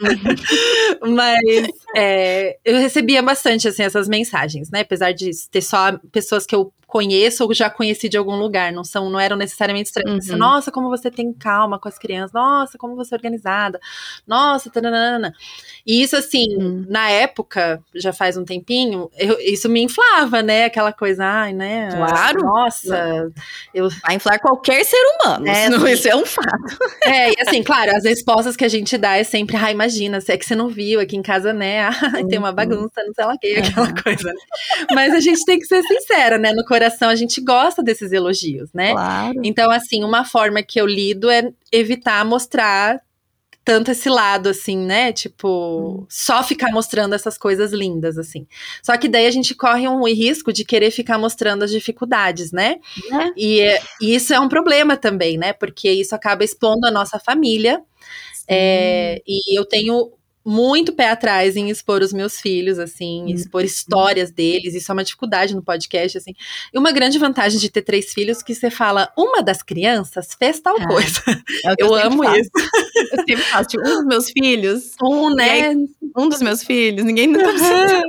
[0.00, 1.14] Uhum.
[1.14, 6.54] Mas é, eu recebia bastante, assim, essas mensagens, né, apesar de ter só pessoas que
[6.54, 10.28] eu conheço ou já conheci de algum lugar, não são, não eram necessariamente estranhos.
[10.28, 10.36] Uhum.
[10.36, 12.32] Nossa, como você tem calma com as crianças.
[12.32, 13.80] Nossa, como você é organizada.
[14.26, 15.32] Nossa, taranana.
[15.86, 16.84] E isso assim, uhum.
[16.88, 20.64] na época, já faz um tempinho, eu, isso me inflava, né?
[20.64, 21.88] Aquela coisa, ai, né?
[21.92, 22.42] Claro.
[22.42, 23.30] Nossa,
[23.72, 25.46] eu vai inflar qualquer ser humano.
[25.48, 26.76] É, isso é um fato.
[27.04, 30.36] É, e assim, claro, as respostas que a gente dá é sempre, ah, imagina, é
[30.36, 31.88] que você não viu aqui em casa, né?
[32.10, 32.54] Ah, tem uma uhum.
[32.54, 34.32] bagunça, não sei lá o que, aquela coisa.
[34.32, 34.40] Né?
[34.92, 36.52] Mas a gente tem que ser sincera, né?
[36.52, 38.92] No coração coração, a gente gosta desses elogios, né?
[38.92, 39.40] Claro.
[39.44, 43.00] Então, assim, uma forma que eu lido é evitar mostrar
[43.62, 45.12] tanto esse lado, assim, né?
[45.12, 46.06] Tipo, hum.
[46.08, 48.46] só ficar mostrando essas coisas lindas, assim.
[48.82, 52.78] Só que daí a gente corre um risco de querer ficar mostrando as dificuldades, né?
[53.12, 53.30] É.
[53.36, 53.60] E,
[54.00, 55.52] e, isso é um problema também, né?
[55.52, 57.82] Porque isso acaba expondo a nossa família.
[58.48, 60.10] É, e eu tenho
[60.44, 63.28] muito pé atrás em expor os meus filhos, assim, uhum.
[63.28, 64.74] expor histórias deles.
[64.74, 66.34] Isso é uma dificuldade no podcast, assim.
[66.72, 70.60] E uma grande vantagem de ter três filhos que você fala, uma das crianças fez
[70.60, 71.22] tal é, coisa.
[71.64, 72.40] É eu, eu amo faço.
[72.40, 72.50] isso.
[73.12, 74.90] Eu sempre faço, tipo, um dos meus filhos.
[75.02, 75.68] Um, né?
[75.68, 75.76] Aí,
[76.16, 78.02] um dos meus filhos, ninguém nunca precisa.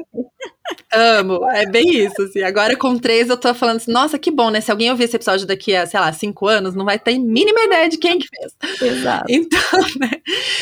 [0.94, 2.42] Amo, é bem isso, assim.
[2.42, 4.62] Agora com três eu tô falando assim, nossa, que bom, né?
[4.62, 7.62] Se alguém ouvir esse episódio daqui a, sei lá, cinco anos, não vai ter mínima
[7.62, 8.54] ideia de quem que fez.
[8.82, 9.26] Exato.
[9.30, 9.60] Então,
[10.00, 10.12] né,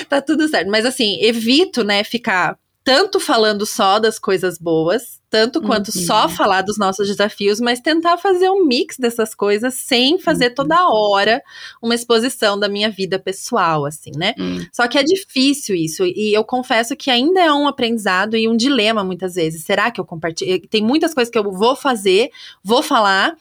[0.08, 0.70] tá tudo certo.
[0.70, 6.06] Mas assim, evito, né, ficar tanto falando só das coisas boas, tanto quanto uhum.
[6.06, 10.56] só falar dos nossos desafios, mas tentar fazer um mix dessas coisas sem fazer uhum.
[10.56, 11.42] toda hora
[11.82, 14.34] uma exposição da minha vida pessoal, assim, né?
[14.40, 14.66] Uhum.
[14.74, 18.58] Só que é difícil isso, e eu confesso que ainda é um aprendizado e um
[18.58, 19.64] dilema muitas vezes.
[19.64, 20.68] Será que eu compartilho?
[20.68, 22.30] Tem muitas coisas que eu vou fazer,
[22.64, 23.36] vou falar,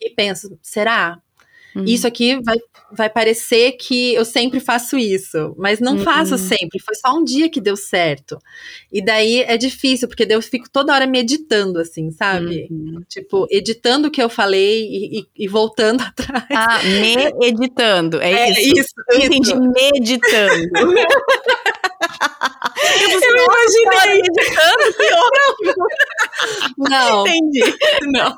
[0.00, 1.18] e penso, será?
[1.74, 1.84] Uhum.
[1.84, 2.56] Isso aqui vai,
[2.90, 6.02] vai parecer que eu sempre faço isso, mas não uhum.
[6.02, 6.78] faço sempre.
[6.80, 8.38] Foi só um dia que deu certo.
[8.92, 12.68] E daí é difícil, porque eu fico toda hora meditando, assim, sabe?
[12.70, 13.02] Uhum.
[13.08, 16.46] Tipo, editando o que eu falei e, e, e voltando atrás.
[16.50, 18.20] Ah, me editando.
[18.20, 18.80] É, é isso.
[18.80, 18.94] isso.
[19.10, 20.68] Eu entendi meditando.
[23.02, 24.32] Eu, eu imaginei que
[26.78, 27.26] Não.
[27.26, 27.74] Entendi.
[28.12, 28.36] Não.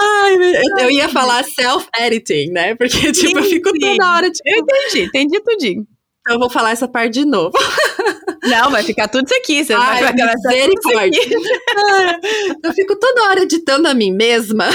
[0.00, 2.74] Ai, eu, eu ia falar self-editing, né?
[2.74, 4.48] Porque, tipo, eu fico toda hora, tipo...
[4.48, 5.86] Eu entendi, entendi tudinho.
[6.24, 7.52] Então eu vou falar essa parte de novo.
[8.44, 9.62] Não, vai ficar tudo isso aqui.
[9.62, 11.20] Você Ai, vai misericórdia.
[12.64, 14.66] eu fico toda hora editando a mim mesma.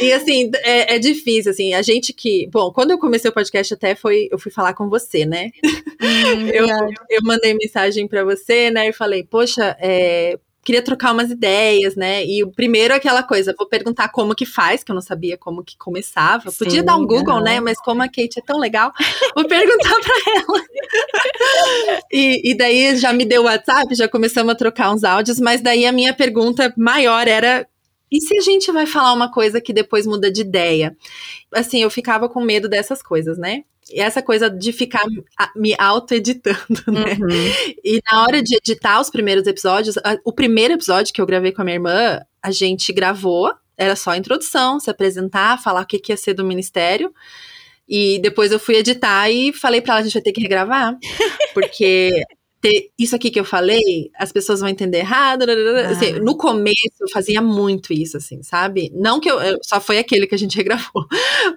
[0.00, 2.48] e assim, é, é, difícil, assim, a gente que...
[2.52, 4.28] Bom, quando eu comecei o podcast até foi...
[4.30, 5.50] Eu fui falar com você, né?
[6.00, 6.66] Hum, eu,
[7.10, 8.88] eu mandei mensagem para você, né?
[8.88, 12.24] E falei, poxa, é, queria trocar umas ideias, né?
[12.24, 15.36] E o primeiro é aquela coisa, vou perguntar como que faz, que eu não sabia
[15.36, 16.50] como que começava.
[16.50, 17.60] Sim, Podia dar um Google, né?
[17.60, 18.92] Mas como a Kate é tão legal,
[19.34, 20.64] vou perguntar para ela.
[22.12, 25.60] e, e daí já me deu o WhatsApp, já começamos a trocar uns áudios, mas
[25.60, 27.66] daí a minha pergunta maior era
[28.12, 30.94] e se a gente vai falar uma coisa que depois muda de ideia?
[31.50, 33.64] Assim, eu ficava com medo dessas coisas, né?
[33.90, 35.02] E essa coisa de ficar
[35.56, 36.58] me auto-editando,
[36.92, 37.14] né?
[37.18, 37.74] Uhum.
[37.82, 39.96] E na hora de editar os primeiros episódios,
[40.26, 44.10] o primeiro episódio que eu gravei com a minha irmã, a gente gravou, era só
[44.10, 47.14] a introdução, se apresentar, falar o que, que ia ser do ministério.
[47.88, 50.96] E depois eu fui editar e falei para ela, a gente vai ter que regravar,
[51.54, 52.22] porque
[52.62, 55.42] ter isso aqui que eu falei, as pessoas vão entender errado.
[55.42, 55.90] Ah.
[55.90, 58.90] Assim, no começo eu fazia muito isso, assim, sabe?
[58.94, 61.04] Não que eu, eu, só foi aquele que a gente regravou,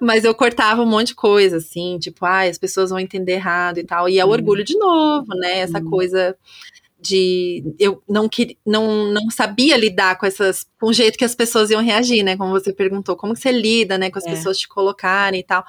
[0.02, 3.78] mas eu cortava um monte de coisa, assim, tipo, ah, as pessoas vão entender errado
[3.78, 4.08] e tal.
[4.08, 5.60] E é o orgulho de novo, né?
[5.60, 5.88] Essa hum.
[5.88, 6.36] coisa
[6.98, 11.36] de eu não que não, não sabia lidar com essas com o jeito que as
[11.36, 12.36] pessoas iam reagir, né?
[12.36, 14.30] Como você perguntou, como que você lida, né, com as é.
[14.30, 15.64] pessoas te colocarem e tal.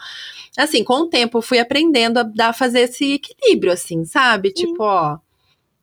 [0.57, 4.51] Assim, com o tempo eu fui aprendendo a dar fazer esse equilíbrio assim, sabe?
[4.51, 5.19] Tipo, ó,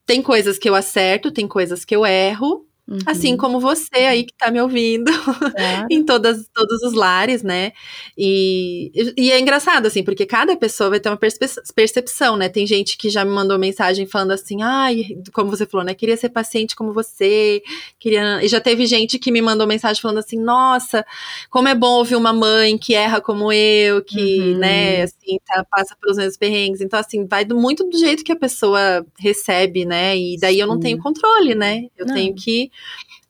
[0.07, 2.99] tem coisas que eu acerto, tem coisas que eu erro, Uhum.
[3.07, 5.11] Assim como você aí que tá me ouvindo
[5.57, 5.87] é.
[5.90, 7.73] em todas, todos os lares, né?
[8.16, 11.18] E, e é engraçado, assim, porque cada pessoa vai ter uma
[11.75, 12.51] percepção, né?
[12.51, 15.94] Tem gente que já me mandou mensagem falando assim, ai, como você falou, né?
[15.94, 17.62] Queria ser paciente como você,
[17.99, 18.44] queria.
[18.44, 21.07] E já teve gente que me mandou mensagem falando assim, nossa,
[21.49, 24.59] como é bom ouvir uma mãe que erra como eu, que, uhum.
[24.59, 26.83] né, assim, tá, passa pelos mesmos perrengues.
[26.83, 30.14] Então, assim, vai muito do jeito que a pessoa recebe, né?
[30.18, 31.85] E daí eu não tenho controle, né?
[31.97, 32.14] Eu não.
[32.14, 32.70] tenho que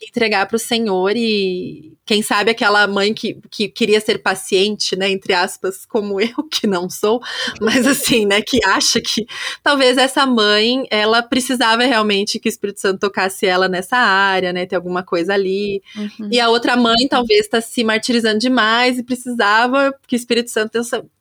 [0.02, 5.10] entregar para o Senhor e quem sabe aquela mãe que, que queria ser paciente, né,
[5.10, 7.20] entre aspas, como eu que não sou,
[7.60, 9.26] mas assim, né, que acha que
[9.62, 14.66] talvez essa mãe ela precisava realmente que o Espírito Santo tocasse ela nessa área, né,
[14.66, 15.82] ter alguma coisa ali.
[15.96, 16.28] Uhum.
[16.30, 20.72] E a outra mãe talvez está se martirizando demais e precisava que o Espírito Santo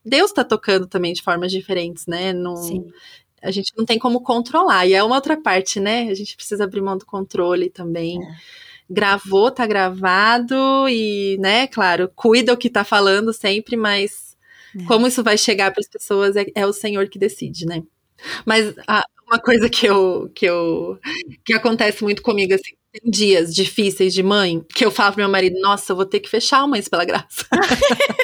[0.06, 2.34] Deus está tocando também de formas diferentes, né?
[2.34, 2.86] Não, Sim
[3.44, 4.88] a gente não tem como controlar.
[4.88, 6.10] E é uma outra parte, né?
[6.10, 8.24] A gente precisa abrir mão do controle também.
[8.24, 8.36] É.
[8.90, 10.56] Gravou, tá gravado
[10.90, 14.38] e, né, claro, cuida o que tá falando sempre, mas
[14.78, 14.84] é.
[14.86, 17.84] como isso vai chegar para as pessoas é, é, o Senhor que decide, né?
[18.46, 21.00] Mas a, uma coisa que eu, que eu
[21.46, 25.30] que acontece muito comigo assim, tem dias difíceis de mãe que eu falo pro meu
[25.30, 27.46] marido, nossa, eu vou ter que fechar o Mães pela Graça.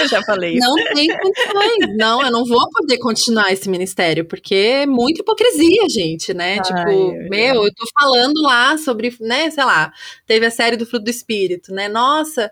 [0.00, 0.66] Eu já falei isso.
[0.66, 1.96] Não tem condições.
[1.96, 6.54] Não, eu não vou poder continuar esse ministério, porque é muita hipocrisia, gente, né?
[6.54, 9.92] Ai, tipo, eu meu, eu tô falando lá sobre, né, sei lá,
[10.26, 11.88] teve a série do Fruto do Espírito, né?
[11.88, 12.50] Nossa,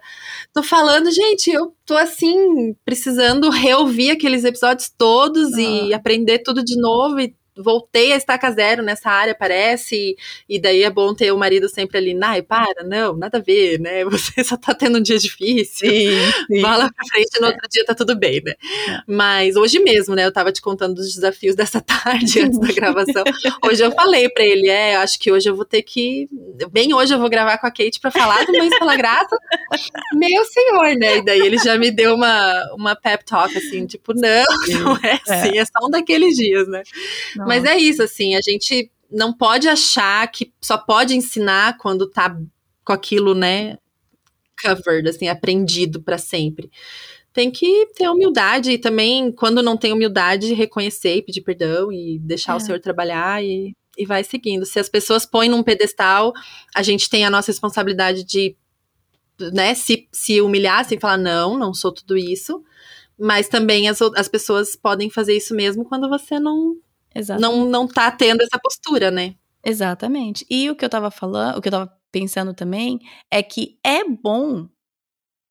[0.53, 5.61] tô falando, gente, eu tô assim, precisando reouvir aqueles episódios todos ah.
[5.61, 10.17] e aprender tudo de novo e voltei a estaca zero nessa área, parece,
[10.49, 13.79] e, daí é bom ter o marido sempre ali, ai, para, não, nada a ver,
[13.81, 14.05] né?
[14.07, 15.89] Você só tá tendo um dia difícil.
[15.89, 16.11] Sim,
[16.47, 16.61] sim.
[16.61, 18.53] Vai lá pra frente, no outro dia tá tudo bem, né?
[18.89, 19.01] É.
[19.07, 20.25] Mas hoje mesmo, né?
[20.25, 23.25] Eu tava te contando dos desafios dessa tarde antes da gravação.
[23.65, 26.29] Hoje eu falei para ele, é, acho que hoje eu vou ter que.
[26.71, 29.37] Bem hoje eu vou gravar com a Kate para falar do Mães pela Graça.
[30.15, 31.19] Meu senhor, né?
[31.19, 34.45] E daí ele já me deu uma, uma pep talk, assim, tipo, não,
[34.81, 36.83] não é assim, é, é só um daqueles dias, né?
[37.37, 37.48] Não.
[37.49, 42.39] Mas é isso, assim, a gente não pode achar que só pode ensinar quando tá
[42.85, 43.79] com aquilo, né,
[44.63, 46.71] covered, assim, aprendido para sempre.
[47.33, 52.19] Tem que ter humildade e também, quando não tem humildade, reconhecer e pedir perdão e
[52.19, 52.57] deixar é.
[52.57, 54.67] o Senhor trabalhar e, e vai seguindo.
[54.67, 56.33] Se as pessoas põem num pedestal,
[56.75, 58.57] a gente tem a nossa responsabilidade de,
[59.53, 62.63] né, se, se humilhar, sem falar, não, não sou tudo isso.
[63.19, 66.77] Mas também as, as pessoas podem fazer isso mesmo quando você não
[67.39, 69.35] não, não tá tendo essa postura, né?
[69.65, 70.47] Exatamente.
[70.49, 74.05] E o que eu tava falando, o que eu tava pensando também é que é
[74.05, 74.69] bom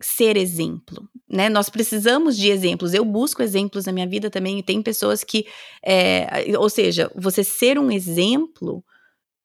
[0.02, 1.50] ser exemplo, né?
[1.50, 2.94] Nós precisamos de exemplos.
[2.94, 4.60] Eu busco exemplos na minha vida também.
[4.60, 5.46] E tem pessoas que,
[5.84, 8.84] é, ou seja, você ser um exemplo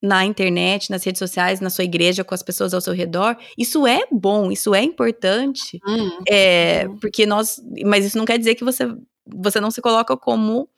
[0.03, 3.87] na internet, nas redes sociais, na sua igreja, com as pessoas ao seu redor, isso
[3.87, 6.19] é bom, isso é importante, uhum.
[6.29, 8.85] é, porque nós, mas isso não quer dizer que você
[9.25, 10.69] você não se coloca como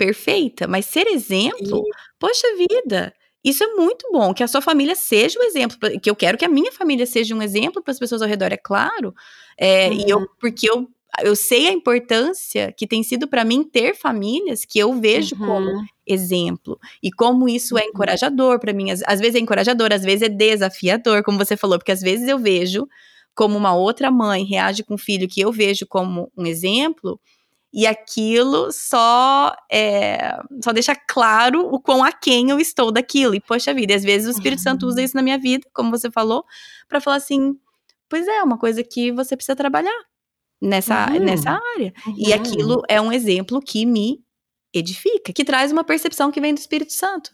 [0.00, 1.90] perfeita, mas ser exemplo, e...
[2.18, 3.12] poxa vida,
[3.44, 6.44] isso é muito bom, que a sua família seja um exemplo, que eu quero que
[6.44, 9.14] a minha família seja um exemplo para as pessoas ao redor, é claro.
[9.58, 9.92] É, uhum.
[9.92, 10.26] E eu, uhum.
[10.40, 10.88] porque eu,
[11.22, 15.46] eu sei a importância que tem sido para mim ter famílias que eu vejo uhum.
[15.46, 16.78] como exemplo.
[17.02, 17.86] E como isso é uhum.
[17.86, 18.90] é encorajador para mim.
[18.90, 22.26] Às, às vezes é encorajador, às vezes é desafiador, como você falou, porque às vezes
[22.26, 22.88] eu vejo
[23.34, 27.20] como uma outra mãe reage com um filho que eu vejo como um exemplo
[27.72, 33.34] e aquilo só é, só deixa claro o quão aquém eu estou daquilo.
[33.34, 34.60] E, poxa vida, às vezes o Espírito.
[34.60, 36.44] Santo usa isso na minha vida, como você falou,
[36.88, 37.56] para falar assim:
[38.08, 39.98] pois é, uma coisa que você precisa trabalhar
[40.60, 41.20] nessa, uhum.
[41.20, 41.92] nessa área.
[42.06, 42.14] Uhum.
[42.18, 44.20] E aquilo é um exemplo que me
[44.74, 47.30] edifica, que traz uma percepção que vem do Espírito Santo.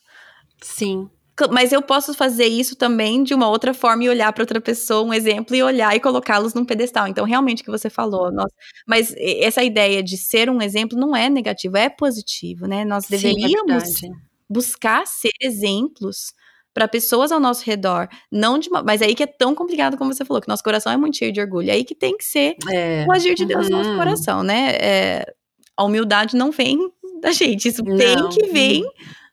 [0.62, 1.08] Sim.
[1.50, 5.06] Mas eu posso fazer isso também de uma outra forma e olhar para outra pessoa,
[5.06, 7.06] um exemplo, e olhar e colocá-los num pedestal.
[7.06, 8.50] Então, realmente, o que você falou, nós,
[8.86, 12.84] mas essa ideia de ser um exemplo não é negativo, é positivo, né?
[12.84, 14.16] Nós deveríamos Sim, é
[14.48, 16.32] buscar ser exemplos
[16.72, 20.26] para pessoas ao nosso redor, não de mas aí que é tão complicado como você
[20.26, 23.06] falou, que nosso coração é muito cheio de orgulho, aí que tem que ser é.
[23.08, 23.72] o agir de Deus uhum.
[23.72, 24.76] no nosso coração, né?
[24.78, 25.34] É,
[25.74, 26.78] a humildade não vem
[27.22, 27.96] da gente, isso não.
[27.96, 28.84] tem que vir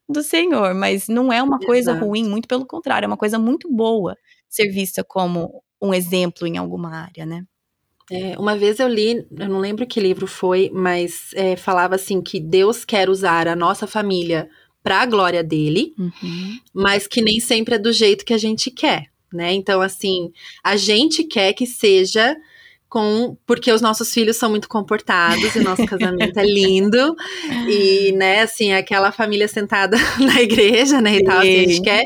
[0.07, 2.05] do Senhor, mas não é uma coisa Exato.
[2.05, 4.17] ruim, muito pelo contrário, é uma coisa muito boa
[4.49, 7.45] ser vista como um exemplo em alguma área, né?
[8.11, 12.21] É, uma vez eu li, eu não lembro que livro foi, mas é, falava assim
[12.21, 14.49] que Deus quer usar a nossa família
[14.83, 16.59] para a glória dele, uhum.
[16.73, 19.53] mas que nem sempre é do jeito que a gente quer, né?
[19.53, 20.31] Então, assim,
[20.61, 22.35] a gente quer que seja
[22.93, 27.15] com porque os nossos filhos são muito comportados e nosso casamento é lindo
[27.67, 32.05] e né assim aquela família sentada na igreja né e tal assim, a gente quer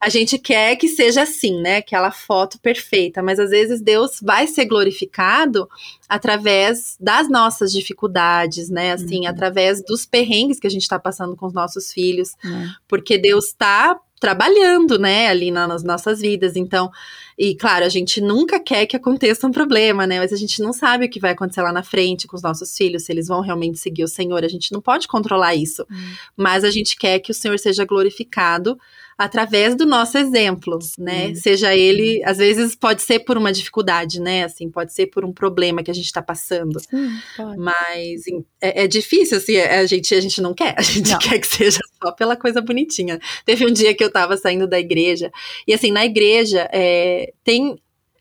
[0.00, 1.78] a gente quer que seja assim, né?
[1.78, 5.66] Aquela foto perfeita, mas às vezes Deus vai ser glorificado
[6.06, 8.92] através das nossas dificuldades, né?
[8.92, 9.28] Assim, uhum.
[9.28, 12.68] através dos perrengues que a gente está passando com os nossos filhos, uhum.
[12.86, 16.54] porque Deus está trabalhando, né, ali nas nossas vidas.
[16.54, 16.90] Então,
[17.38, 20.18] e claro, a gente nunca quer que aconteça um problema, né?
[20.18, 22.76] Mas a gente não sabe o que vai acontecer lá na frente com os nossos
[22.76, 24.44] filhos, se eles vão realmente seguir o Senhor.
[24.44, 25.84] A gente não pode controlar isso.
[25.90, 26.12] Hum.
[26.36, 28.78] Mas a gente quer que o Senhor seja glorificado
[29.16, 31.28] através do nosso exemplo, né?
[31.28, 31.34] Sim.
[31.36, 34.44] Seja ele, às vezes pode ser por uma dificuldade, né?
[34.44, 36.80] Assim, pode ser por um problema que a gente está passando.
[36.80, 37.10] Sim,
[37.56, 38.22] Mas
[38.60, 41.18] é, é, difícil, assim, a gente, a gente não quer, a gente não.
[41.18, 43.18] quer que seja só pela coisa bonitinha.
[43.46, 45.32] Teve um dia que eu estava saindo da igreja,
[45.66, 47.78] e assim, na igreja é, tem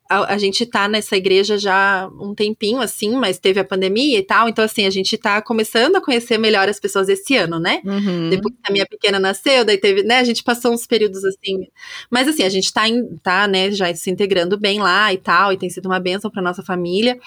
[0.09, 4.23] a, a, gente tá nessa igreja já um tempinho, assim, mas teve a pandemia e
[4.23, 7.81] tal, então, assim, a gente tá começando a conhecer melhor as pessoas esse ano, né?
[7.85, 8.29] Uhum.
[8.29, 11.67] Depois que a minha pequena nasceu, daí teve, né, a gente passou uns períodos assim,
[12.11, 15.53] mas assim, a gente tá, em, tá, né, já se integrando bem lá e tal,
[15.53, 17.17] e tem sido uma bênção pra nossa família,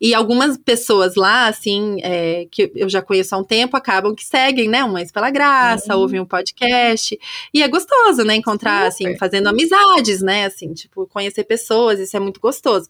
[0.00, 4.24] e algumas pessoas lá, assim, é, que eu já conheço há um tempo, acabam que
[4.24, 6.00] seguem, né, Mães pela Graça, uhum.
[6.02, 7.18] ouvem um podcast,
[7.52, 9.08] e é gostoso, né, encontrar, Super.
[9.08, 12.88] assim, fazendo amizades, né, assim, tipo, conhecer pessoas, isso é muito gostoso.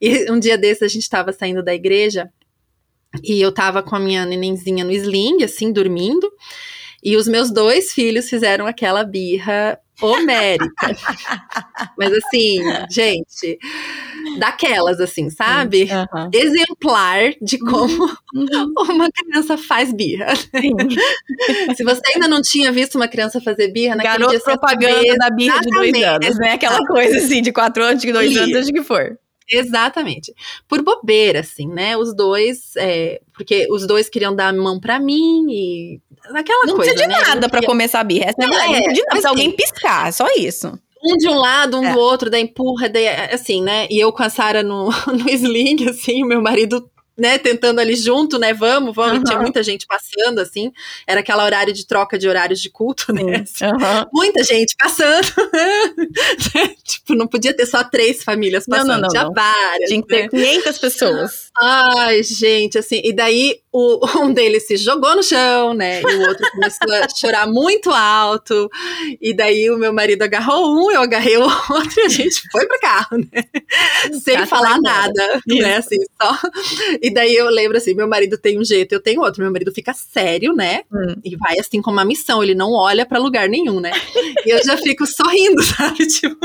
[0.00, 2.30] E um dia desses a gente estava saindo da igreja
[3.22, 6.30] e eu tava com a minha nenenzinha no sling, assim, dormindo.
[7.02, 10.70] E os meus dois filhos fizeram aquela birra homérica.
[11.98, 12.58] Mas assim,
[12.90, 13.58] gente,
[14.38, 15.84] daquelas, assim, sabe?
[15.84, 16.30] Uhum.
[16.32, 18.72] Exemplar de como uhum.
[18.90, 20.34] uma criança faz birra.
[21.76, 25.30] Se você ainda não tinha visto uma criança fazer birra, naquele Garoto dia propaganda da
[25.30, 26.52] birra de dois anos, né?
[26.52, 29.18] Aquela coisa assim, de quatro anos, de dois anos, acho que for.
[29.52, 30.34] Exatamente.
[30.66, 31.96] Por bobeira, assim, né?
[31.96, 36.00] Os dois, é, porque os dois queriam dar a mão para mim e
[36.34, 36.92] aquela não coisa.
[36.92, 37.20] Não precisa de né?
[37.20, 38.30] nada para começar a birra.
[38.30, 40.72] Essa é, não, é, não precisa assim, alguém piscar, só isso.
[41.04, 41.92] Um de um lado, um é.
[41.92, 43.88] do outro, da empurra, daí, assim, né?
[43.90, 46.88] E eu com a Sara no, no sling, assim, o meu marido
[47.22, 49.24] né, tentando ali junto, né, vamos, vamos, uhum.
[49.24, 50.72] tinha muita gente passando, assim,
[51.06, 54.06] era aquela horário de troca de horários de culto, né, assim, uhum.
[54.12, 55.28] muita gente passando,
[56.82, 60.08] tipo, não podia ter só três famílias passando, não, não, não, tinha várias, tinha que
[60.08, 60.28] ter né?
[60.28, 61.50] 500 pessoas.
[61.56, 66.26] Ai, gente, assim, e daí o, um deles se jogou no chão, né, e o
[66.26, 68.68] outro começou a chorar muito alto,
[69.20, 72.66] e daí o meu marido agarrou um, eu agarrei o outro, e a gente foi
[72.66, 73.44] pro carro, né,
[74.20, 76.36] sem falar nada, né, assim, só
[77.00, 79.42] e daí eu lembro assim, meu marido tem um jeito, eu tenho outro.
[79.42, 80.82] Meu marido fica sério, né?
[80.92, 81.16] Hum.
[81.24, 83.92] E vai assim com uma missão, ele não olha para lugar nenhum, né?
[84.44, 86.06] E eu já fico sorrindo, sabe?
[86.06, 86.36] Tipo,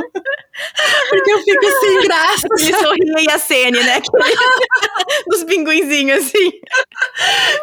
[1.10, 2.48] porque eu fico sem graça.
[2.60, 4.02] Ele sorria e a cena, né?
[5.28, 6.52] Dos pinguinzinhos, assim.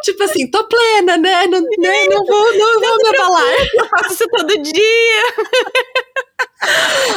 [0.02, 1.46] Tipo assim, tô plena, né?
[1.46, 2.04] Não, né?
[2.08, 3.54] não vou, não, não vou me abalar.
[3.74, 5.34] Eu faço isso todo dia.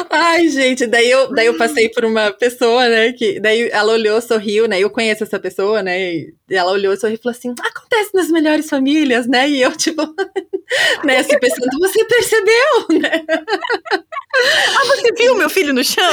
[0.10, 4.20] Ai, gente, daí eu, daí eu passei por uma pessoa, né, que daí ela olhou,
[4.22, 8.12] sorriu, né, eu conheço essa pessoa, né, e ela olhou, sorriu e falou assim, acontece
[8.14, 10.02] nas melhores famílias, né, e eu, tipo,
[11.04, 13.26] né, assim, pensando, você percebeu, né?
[13.30, 16.12] ah, você viu meu filho no chão?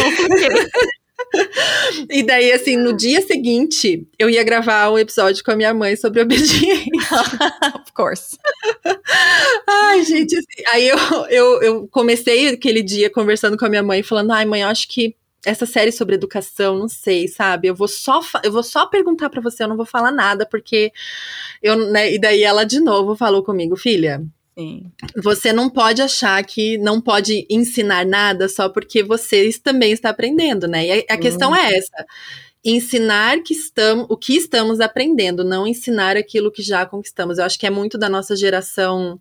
[2.11, 5.97] E daí, assim, no dia seguinte, eu ia gravar um episódio com a minha mãe
[5.97, 6.91] sobre obediência.
[7.75, 8.37] of course.
[9.67, 10.99] Ai, gente, assim, aí eu,
[11.29, 14.89] eu, eu comecei aquele dia conversando com a minha mãe, falando, ai, mãe, eu acho
[14.89, 17.69] que essa série sobre educação, não sei, sabe?
[17.69, 20.93] Eu vou só eu vou só perguntar para você, eu não vou falar nada porque
[21.63, 24.23] eu, né, e daí ela de novo falou comigo, filha,
[24.57, 24.93] Sim.
[25.17, 30.69] Você não pode achar que não pode ensinar nada só porque você também está aprendendo,
[30.69, 30.87] né?
[30.87, 31.77] E a, a questão é uhum.
[31.77, 32.07] essa.
[32.65, 37.39] Ensinar que estamos, o que estamos aprendendo, não ensinar aquilo que já conquistamos.
[37.39, 39.21] Eu acho que é muito da nossa geração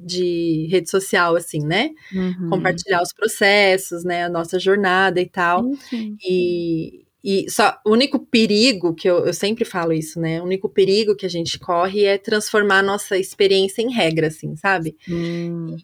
[0.00, 1.90] de rede social, assim, né?
[2.12, 2.48] Uhum.
[2.50, 4.24] Compartilhar os processos, né?
[4.24, 5.62] A nossa jornada e tal.
[5.62, 6.16] Uhum.
[6.26, 10.40] E, e só o único perigo que eu, eu, sempre falo isso, né?
[10.40, 14.56] O único perigo que a gente corre é transformar a nossa experiência em regra, assim,
[14.56, 14.96] sabe?
[15.08, 15.76] Hum,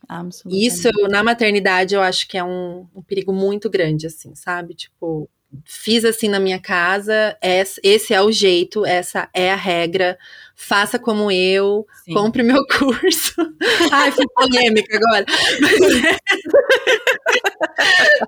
[0.51, 4.75] isso na maternidade eu acho que é um, um, perigo muito grande, assim, sabe?
[4.75, 5.29] Tipo,
[5.65, 7.37] fiz assim na minha casa,
[7.83, 10.19] esse é o jeito, essa é a regra,
[10.57, 12.15] faça como eu, Sim.
[12.15, 13.35] compre meu curso.
[13.93, 15.27] Ai, fui polêmica agora.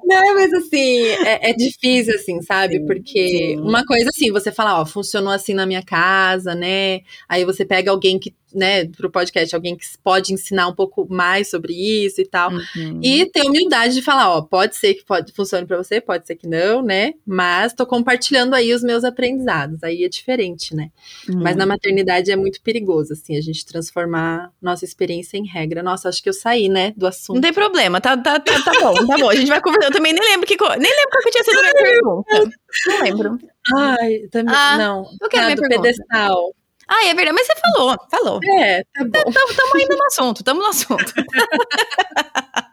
[0.04, 2.84] Não, mas assim, é, é, difícil, assim, sabe?
[2.86, 3.56] Porque Sim.
[3.60, 7.00] uma coisa assim, você fala, ó, funcionou assim na minha casa, né?
[7.28, 11.50] Aí você pega alguém que né, pro podcast, alguém que pode ensinar um pouco mais
[11.50, 12.50] sobre isso e tal.
[12.50, 13.00] Uhum.
[13.02, 16.36] E ter humildade de falar, ó, pode ser que pode funcione para você, pode ser
[16.36, 17.12] que não, né?
[17.26, 19.82] Mas tô compartilhando aí os meus aprendizados.
[19.82, 20.90] Aí é diferente, né?
[21.28, 21.42] Uhum.
[21.42, 25.82] Mas na maternidade é muito perigoso, assim, a gente transformar nossa experiência em regra.
[25.82, 27.36] Nossa, acho que eu saí, né, do assunto.
[27.36, 29.28] Não tem problema, tá, tá, tá, tá bom, tá bom.
[29.30, 29.88] A gente vai conversar.
[29.88, 32.50] Eu também nem lembro que nem lembro qual que tinha sido a minha pergunta.
[32.86, 33.38] Não lembro.
[33.76, 35.04] Ai, também ah, não.
[35.20, 35.82] Eu quero ah, do pergunta.
[35.82, 36.54] pedestal.
[36.88, 38.40] Ah, é verdade, mas você falou, falou.
[38.60, 39.30] É, tá bom.
[39.30, 41.12] Estamos ainda no assunto, estamos no assunto.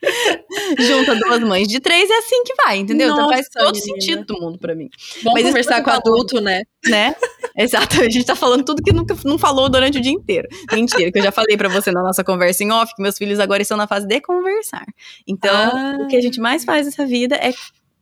[0.78, 3.08] Junta duas mães de três, é assim que vai, entendeu?
[3.08, 4.00] Nossa, então faz todo menina.
[4.00, 4.88] sentido do mundo para mim.
[5.22, 6.62] Vamos Mas conversar com adulto, né?
[6.86, 7.14] Né?
[7.56, 10.48] Exato, a gente tá falando tudo que nunca não falou durante o dia inteiro.
[10.72, 13.40] Mentira, que eu já falei para você na nossa conversa em off, que meus filhos
[13.40, 14.86] agora estão na fase de conversar.
[15.26, 15.96] Então, ah.
[16.00, 17.52] o que a gente mais faz nessa vida é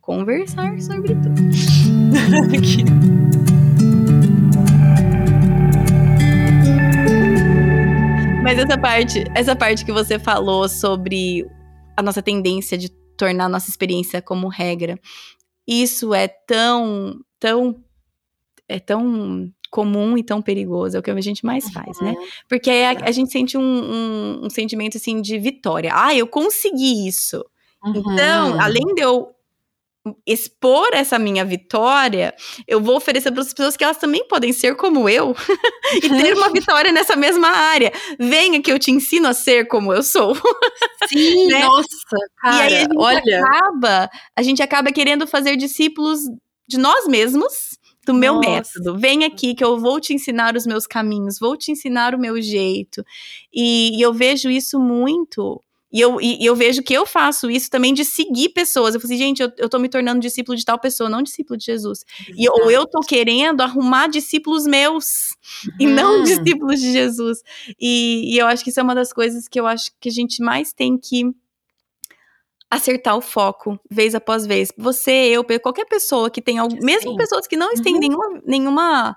[0.01, 1.35] conversar sobre tudo.
[8.47, 11.45] Mas essa parte, essa parte que você falou sobre
[11.97, 15.01] a nossa tendência de tornar a nossa experiência como regra,
[15.67, 17.83] isso é tão, tão,
[18.69, 22.13] é tão comum e tão perigoso, é o que a gente mais faz, né?
[22.13, 22.27] Uhum.
[22.49, 25.91] Porque a, a gente sente um, um, um, sentimento, assim, de vitória.
[25.93, 27.45] Ah, eu consegui isso.
[27.85, 28.13] Então, uhum.
[28.13, 29.36] Então, além de eu
[30.27, 32.35] expor essa minha vitória,
[32.67, 35.35] eu vou oferecer para as pessoas que elas também podem ser como eu
[36.03, 37.93] e ter uma vitória nessa mesma área.
[38.19, 40.35] Venha que eu te ensino a ser como eu sou.
[41.09, 41.61] Sim, né?
[41.61, 46.21] nossa, cara, e aí a gente olha, acaba, a gente acaba querendo fazer discípulos
[46.69, 47.77] de nós mesmos.
[48.07, 48.49] Do meu nossa.
[48.49, 48.97] método.
[48.97, 52.41] Vem aqui que eu vou te ensinar os meus caminhos, vou te ensinar o meu
[52.41, 53.05] jeito.
[53.53, 55.61] E, e eu vejo isso muito
[55.93, 58.95] e eu, e, eu vejo que eu faço isso também de seguir pessoas.
[58.95, 61.57] Eu falei assim, gente, eu, eu tô me tornando discípulo de tal pessoa, não discípulo
[61.57, 62.05] de Jesus.
[62.37, 65.31] E, ou eu tô querendo arrumar discípulos meus
[65.65, 65.77] uhum.
[65.81, 67.39] e não discípulos de Jesus.
[67.81, 70.13] E, e eu acho que isso é uma das coisas que eu acho que a
[70.13, 71.25] gente mais tem que
[72.69, 74.73] acertar o foco vez após vez.
[74.77, 78.01] Você, eu, qualquer pessoa que tem algo, mesmo pessoas que não têm uhum.
[78.01, 79.17] nenhuma, nenhuma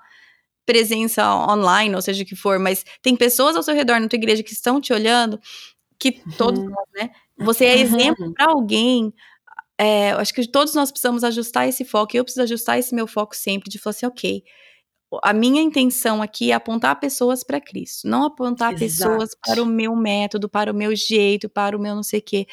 [0.64, 4.16] presença online, ou seja o que for, mas tem pessoas ao seu redor na tua
[4.16, 5.40] igreja que estão te olhando
[6.00, 6.70] que todos uhum.
[6.70, 7.10] nós, né?
[7.38, 8.32] Você é exemplo uhum.
[8.32, 9.12] para alguém.
[9.78, 12.16] É, acho que todos nós precisamos ajustar esse foco.
[12.16, 14.42] Eu preciso ajustar esse meu foco sempre de falar assim, ok.
[15.22, 19.10] A minha intenção aqui é apontar pessoas para Cristo, não apontar Exato.
[19.10, 22.22] pessoas para o meu método, para o meu jeito, para o meu não sei o
[22.22, 22.46] quê.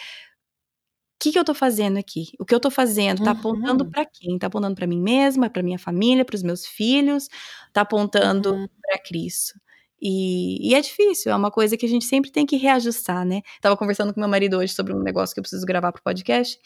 [1.16, 2.28] O que, que eu tô fazendo aqui?
[2.39, 3.91] O que eu tô fazendo tá apontando uhum.
[3.91, 4.38] para quem?
[4.38, 7.28] Tá apontando para mim mesma, para minha família, para os meus filhos,
[7.74, 8.68] tá apontando uhum.
[8.82, 9.54] para Cristo.
[10.02, 13.41] E, e, é difícil, é uma coisa que a gente sempre tem que reajustar, né?
[13.62, 16.60] Tava conversando com meu marido hoje sobre um negócio que eu preciso gravar pro podcast.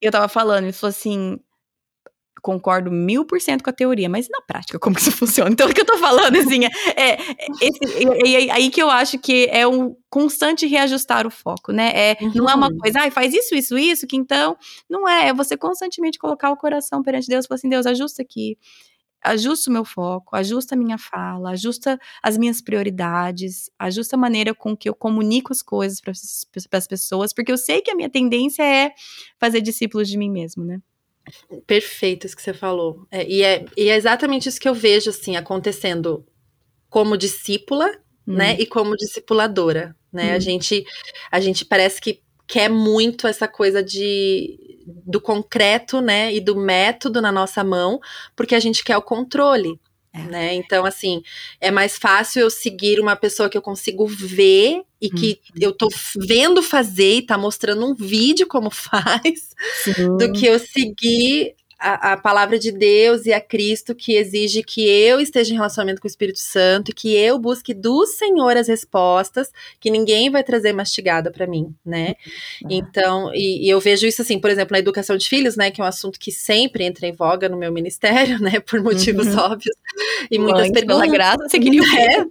[0.00, 1.38] E eu tava falando, ele falou assim:
[2.40, 5.50] concordo mil por cento com a teoria, mas na prática, como que isso funciona?
[5.50, 9.18] Então, o que eu tô falando, assim, é, é, é, é aí que eu acho
[9.18, 11.92] que é um constante reajustar o foco, né?
[11.94, 12.32] É, uhum.
[12.34, 12.78] Não é uma uhum.
[12.78, 14.56] coisa, ah, faz isso, isso, isso, que então,
[14.88, 18.22] não é, é você constantemente colocar o coração perante Deus e falar assim, Deus, ajusta
[18.22, 18.56] aqui,
[19.22, 24.54] ajusta o meu foco, ajusta a minha fala, ajusta as minhas prioridades, ajusta a maneira
[24.54, 26.12] com que eu comunico as coisas para
[26.78, 28.92] as pessoas, porque eu sei que a minha tendência é
[29.38, 30.80] fazer discípulos de mim mesmo, né?
[31.66, 33.06] Perfeito isso que você falou.
[33.10, 36.24] É, e, é, e é exatamente isso que eu vejo, assim, acontecendo
[36.88, 37.86] como discípula,
[38.26, 38.34] hum.
[38.34, 40.32] né, e como discipuladora, né?
[40.32, 40.36] Hum.
[40.36, 40.84] A gente
[41.30, 44.58] a gente parece que quer muito essa coisa de
[45.04, 48.00] do concreto, né, e do método na nossa mão,
[48.34, 49.78] porque a gente quer o controle.
[50.12, 50.22] É.
[50.22, 50.54] Né?
[50.54, 51.22] Então, assim,
[51.60, 55.60] é mais fácil eu seguir uma pessoa que eu consigo ver e que uhum.
[55.60, 60.16] eu tô vendo fazer e tá mostrando um vídeo como faz, Sim.
[60.16, 64.88] do que eu seguir a, a, palavra de Deus e a Cristo que exige que
[64.88, 68.66] eu esteja em relacionamento com o Espírito Santo e que eu busque do Senhor as
[68.66, 72.16] respostas, que ninguém vai trazer mastigada para mim, né?
[72.64, 72.68] Uhum.
[72.70, 75.80] Então, e, e, eu vejo isso assim, por exemplo, na educação de filhos, né, que
[75.80, 79.38] é um assunto que sempre entra em voga no meu ministério, né, por motivos uhum.
[79.38, 79.76] óbvios.
[80.30, 81.00] E muitas Mãe, perguntas.
[81.00, 82.22] Pela graça, você queria é,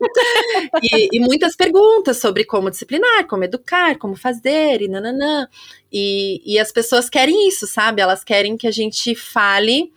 [0.83, 5.47] e, e muitas perguntas sobre como disciplinar, como educar, como fazer e nananã.
[5.91, 8.01] E, e as pessoas querem isso, sabe?
[8.01, 9.91] Elas querem que a gente fale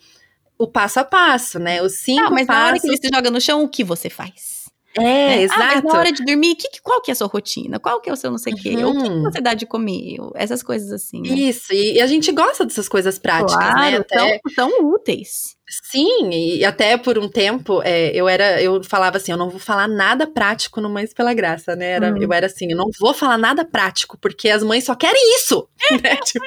[0.59, 1.83] o passo a passo, né?
[1.83, 2.63] Os cinco Não, mas passos.
[2.63, 4.61] na hora que ele se joga no chão, o que você faz?
[4.97, 5.43] É, né?
[5.43, 5.63] exato.
[5.63, 7.79] Ah, mas na hora de dormir, que, qual que é a sua rotina?
[7.79, 8.77] Qual que é o seu não sei o quê?
[8.77, 8.91] Uhum.
[8.91, 10.17] O que, que, você dá de comer?
[10.35, 11.23] Essas coisas assim.
[11.23, 11.29] Né?
[11.29, 13.73] Isso, e, a gente gosta dessas coisas práticas, né?
[13.73, 13.97] claro, né?
[13.99, 14.41] Até...
[14.55, 15.57] São, são úteis.
[15.71, 19.61] Sim, e até por um tempo é, eu era, eu falava assim, eu não vou
[19.61, 21.93] falar nada prático no Mães pela Graça, né?
[21.93, 22.21] Era, uhum.
[22.21, 25.69] Eu era assim, eu não vou falar nada prático, porque as mães só querem isso,
[26.03, 26.17] né?
[26.25, 26.45] tipo,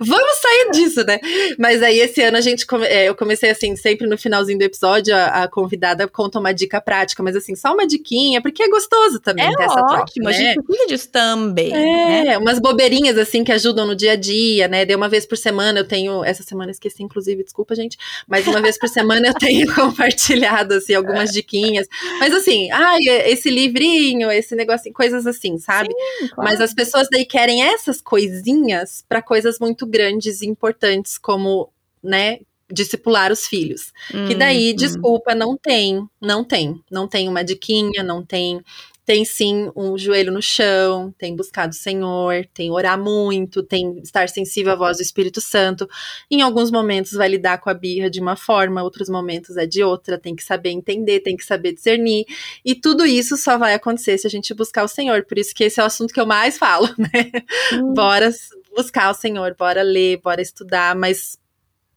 [0.00, 1.18] vamos sair disso, né?
[1.58, 5.16] Mas aí esse ano a gente, é, eu comecei assim, sempre no finalzinho do episódio,
[5.16, 9.18] a, a, convidada conta uma dica prática, mas assim, só uma diquinha, porque é gostoso
[9.18, 10.28] também é ter essa ótimo, troca, né?
[10.28, 12.38] a gente precisa disso também, É, né?
[12.38, 14.84] umas bobeirinhas assim que ajudam no dia a dia, né?
[14.84, 17.96] De uma vez por semana, eu tenho, essa semana esqueci inclusive, desculpa gente,
[18.26, 21.86] mas uma uma vez por semana eu tenho compartilhado, assim, algumas diquinhas.
[22.18, 25.88] Mas assim, ai, esse livrinho, esse negocinho, coisas assim, sabe?
[25.88, 26.50] Sim, claro.
[26.50, 31.70] Mas as pessoas daí querem essas coisinhas para coisas muito grandes e importantes, como,
[32.02, 32.40] né,
[32.70, 33.92] discipular os filhos.
[34.12, 34.76] Hum, que daí, hum.
[34.76, 36.82] desculpa, não tem, não tem.
[36.90, 38.60] Não tem uma diquinha, não tem
[39.08, 44.28] tem sim um joelho no chão, tem buscado o Senhor, tem orar muito, tem estar
[44.28, 45.88] sensível à voz do Espírito Santo.
[46.30, 49.82] Em alguns momentos vai lidar com a birra de uma forma, outros momentos é de
[49.82, 52.26] outra, tem que saber entender, tem que saber discernir.
[52.62, 55.24] E tudo isso só vai acontecer se a gente buscar o Senhor.
[55.24, 57.32] Por isso que esse é o assunto que eu mais falo, né?
[57.72, 57.94] Hum.
[57.94, 58.30] Bora
[58.76, 61.38] buscar o Senhor, bora ler, bora estudar, mas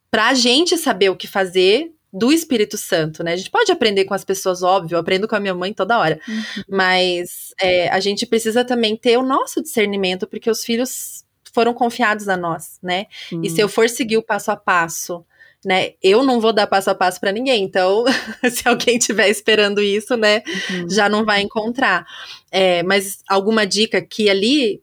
[0.09, 3.33] para a gente saber o que fazer, do Espírito Santo, né?
[3.33, 5.97] A gente pode aprender com as pessoas, óbvio, eu aprendo com a minha mãe toda
[5.97, 6.63] hora, uhum.
[6.69, 12.27] mas é, a gente precisa também ter o nosso discernimento, porque os filhos foram confiados
[12.27, 13.05] a nós, né?
[13.31, 13.41] Uhum.
[13.43, 15.25] E se eu for seguir o passo a passo,
[15.63, 15.91] né?
[16.01, 18.03] Eu não vou dar passo a passo para ninguém, então
[18.51, 20.89] se alguém estiver esperando isso, né, uhum.
[20.89, 22.05] já não vai encontrar.
[22.51, 24.81] É, mas alguma dica aqui ali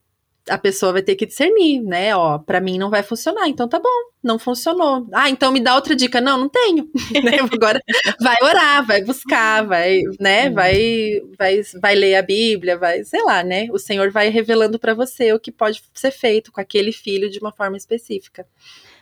[0.49, 2.15] a pessoa vai ter que discernir, né?
[2.17, 3.89] Ó, para mim não vai funcionar, então tá bom,
[4.23, 5.07] não funcionou.
[5.13, 6.21] Ah, então me dá outra dica.
[6.21, 6.89] Não, não tenho.
[7.19, 7.39] Né?
[7.53, 7.81] Agora
[8.21, 10.51] vai orar, vai buscar, vai, né?
[10.51, 13.67] Vai, vai, vai ler a Bíblia, vai, sei lá, né?
[13.73, 17.39] O Senhor vai revelando para você o que pode ser feito com aquele filho de
[17.41, 18.47] uma forma específica.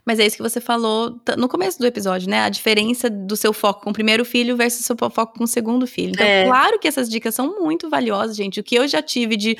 [0.06, 2.42] Mas é isso que você falou no começo do episódio, né?
[2.42, 5.48] A diferença do seu foco com o primeiro filho versus o seu foco com o
[5.48, 6.12] segundo filho.
[6.14, 6.46] Então, é.
[6.46, 8.60] claro que essas dicas são muito valiosas, gente.
[8.60, 9.58] O que eu já tive de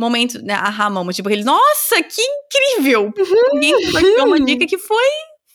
[0.00, 3.12] momento, né, aha moment, tipo, eles, nossa, que incrível!
[3.52, 5.04] Alguém compartilhou uma dica que foi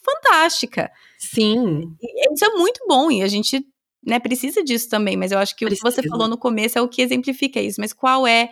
[0.03, 0.91] fantástica.
[1.17, 1.81] Sim.
[2.01, 3.65] E isso é muito bom, e a gente,
[4.05, 5.87] né, precisa disso também, mas eu acho que precisa.
[5.87, 8.49] o que você falou no começo é o que exemplifica isso, mas qual é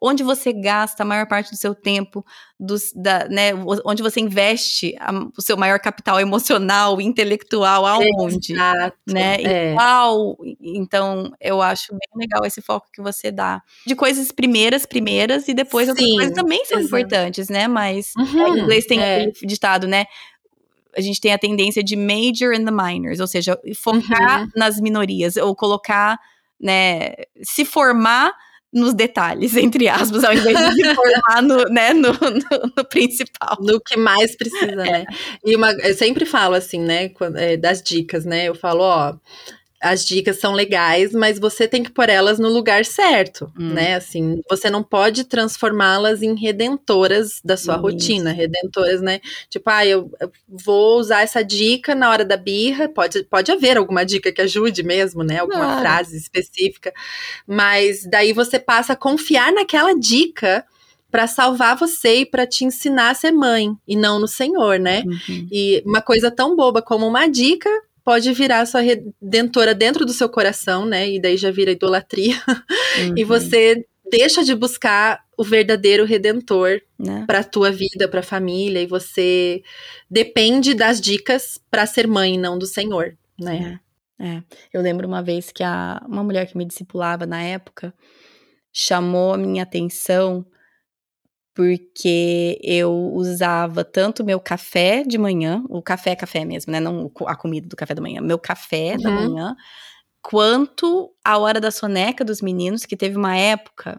[0.00, 2.24] onde você gasta a maior parte do seu tempo,
[2.60, 3.52] dos, da, né,
[3.84, 9.72] onde você investe a, o seu maior capital emocional, intelectual, aonde, Exato, né, é.
[9.72, 14.84] e qual, então eu acho bem legal esse foco que você dá, de coisas primeiras,
[14.84, 16.96] primeiras, e depois Sim, outras coisas também são exato.
[16.96, 19.30] importantes, né, mas uhum, é, em inglês tem é.
[19.42, 20.04] ditado, né,
[20.94, 24.50] a gente tem a tendência de major in the minors, ou seja, focar uhum.
[24.56, 26.18] nas minorias, ou colocar,
[26.60, 28.32] né, se formar
[28.76, 33.56] nos detalhes, entre aspas, ao invés de se formar no, né, no, no, no, principal.
[33.60, 34.88] No que mais precisa, né?
[34.88, 34.92] é.
[34.92, 35.06] né?
[35.44, 38.44] E uma, eu sempre falo assim, né, é, das dicas, né?
[38.44, 39.14] Eu falo, ó,
[39.80, 43.74] as dicas são legais, mas você tem que pôr elas no lugar certo, hum.
[43.74, 43.94] né?
[43.94, 47.82] Assim, você não pode transformá-las em redentoras da sua Isso.
[47.82, 49.20] rotina, redentoras, né?
[49.50, 53.76] Tipo, ah, eu, eu, vou usar essa dica na hora da birra, pode, pode haver
[53.76, 55.40] alguma dica que ajude mesmo, né?
[55.40, 56.92] Alguma frase específica,
[57.46, 60.64] mas daí você passa a confiar naquela dica
[61.10, 65.02] para salvar você e para te ensinar a ser mãe e não no Senhor, né?
[65.06, 65.48] Uhum.
[65.52, 67.70] E uma coisa tão boba como uma dica
[68.06, 71.10] pode virar sua redentora dentro do seu coração, né?
[71.10, 72.36] E daí já vira idolatria.
[72.96, 73.12] Uhum.
[73.14, 77.24] e você deixa de buscar o verdadeiro redentor né?
[77.26, 79.62] para a tua vida, para a família, e você
[80.10, 83.78] depende das dicas para ser mãe, não do Senhor, né?
[84.18, 84.42] É, é.
[84.72, 87.92] Eu lembro uma vez que a, uma mulher que me discipulava na época
[88.72, 90.46] chamou a minha atenção
[91.56, 96.78] porque eu usava tanto meu café de manhã, o café é café mesmo, né?
[96.78, 99.02] Não a comida do café da manhã, meu café uhum.
[99.02, 99.56] da manhã,
[100.20, 103.98] quanto a hora da soneca dos meninos, que teve uma época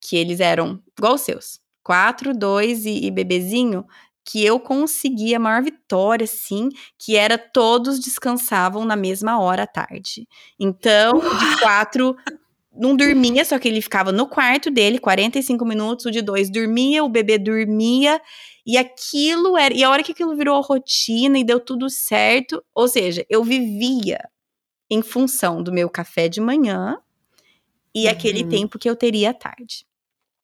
[0.00, 3.86] que eles eram igual os seus, quatro, dois e, e bebezinho,
[4.24, 9.66] que eu consegui a maior vitória, assim, que era todos descansavam na mesma hora à
[9.66, 10.26] tarde.
[10.58, 12.16] Então, de quatro
[12.72, 17.02] não dormia, só que ele ficava no quarto dele, 45 minutos, o de dois dormia,
[17.02, 18.20] o bebê dormia,
[18.64, 19.74] e aquilo era.
[19.74, 24.20] E a hora que aquilo virou rotina e deu tudo certo, ou seja, eu vivia
[24.88, 26.98] em função do meu café de manhã
[27.94, 28.10] e uhum.
[28.10, 29.86] aquele tempo que eu teria à tarde.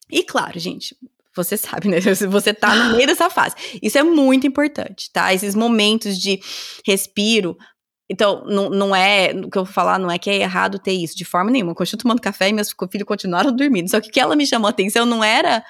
[0.09, 0.95] E claro, gente,
[1.35, 1.99] você sabe, né?
[2.29, 3.55] Você tá no meio dessa fase.
[3.81, 5.33] Isso é muito importante, tá?
[5.33, 6.39] Esses momentos de
[6.85, 7.55] respiro,
[8.09, 10.93] então, não, não é, o que eu vou falar não é que é errado ter
[10.93, 11.71] isso, de forma nenhuma.
[11.71, 13.89] Eu continuo tomando café e meus filhos continuaram dormindo.
[13.89, 15.63] Só que o que ela me chamou a atenção não era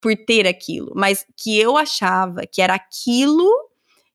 [0.00, 3.50] por ter aquilo, mas que eu achava que era aquilo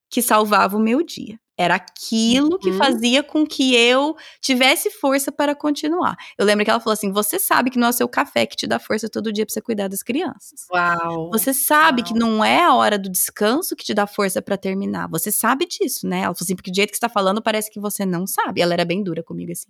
[0.09, 1.39] que salvava o meu dia.
[1.55, 2.77] Era aquilo que uhum.
[2.77, 6.15] fazia com que eu tivesse força para continuar.
[6.35, 8.55] Eu lembro que ela falou assim: você sabe que não é o seu café que
[8.55, 10.65] te dá força todo dia para você cuidar das crianças.
[10.71, 11.29] Uau!
[11.31, 12.07] Você sabe uau.
[12.07, 15.07] que não é a hora do descanso que te dá força para terminar.
[15.09, 16.21] Você sabe disso, né?
[16.21, 18.59] Ela falou assim: porque do jeito que você tá falando, parece que você não sabe.
[18.59, 19.69] Ela era bem dura comigo, assim.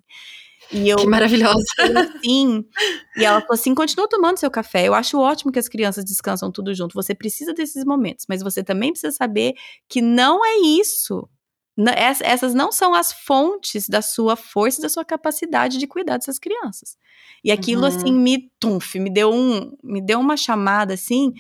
[0.72, 1.64] E eu, que maravilhosa.
[2.24, 2.66] Sim.
[3.18, 4.88] E ela falou assim: continua tomando seu café.
[4.88, 6.94] Eu acho ótimo que as crianças descansam tudo junto.
[6.94, 9.54] Você precisa desses momentos, mas você também precisa saber
[9.90, 11.28] que não é isso
[11.78, 16.38] essas não são as fontes da sua força e da sua capacidade de cuidar dessas
[16.38, 16.98] crianças.
[17.44, 18.04] E aquilo assim, uhum.
[18.04, 21.34] assim me tumf, me deu um, me deu uma chamada assim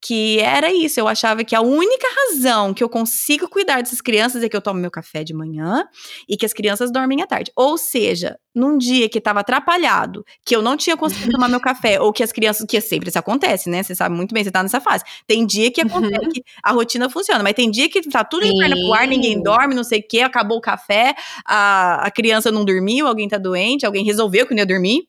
[0.00, 0.98] que era isso.
[0.98, 4.60] Eu achava que a única razão que eu consigo cuidar dessas crianças é que eu
[4.62, 5.84] tomo meu café de manhã
[6.28, 7.52] e que as crianças dormem à tarde.
[7.54, 12.00] Ou seja, num dia que estava atrapalhado, que eu não tinha conseguido tomar meu café,
[12.00, 13.82] ou que as crianças, que sempre isso acontece, né?
[13.82, 15.04] Você sabe muito bem, você tá nessa fase.
[15.26, 16.30] Tem dia que acontece uhum.
[16.30, 19.40] que a rotina funciona, mas tem dia que tá tudo de perna pro ar, ninguém
[19.42, 23.38] dorme, não sei o quê, acabou o café, a, a criança não dormiu, alguém tá
[23.38, 25.06] doente, alguém resolveu que não ia dormir.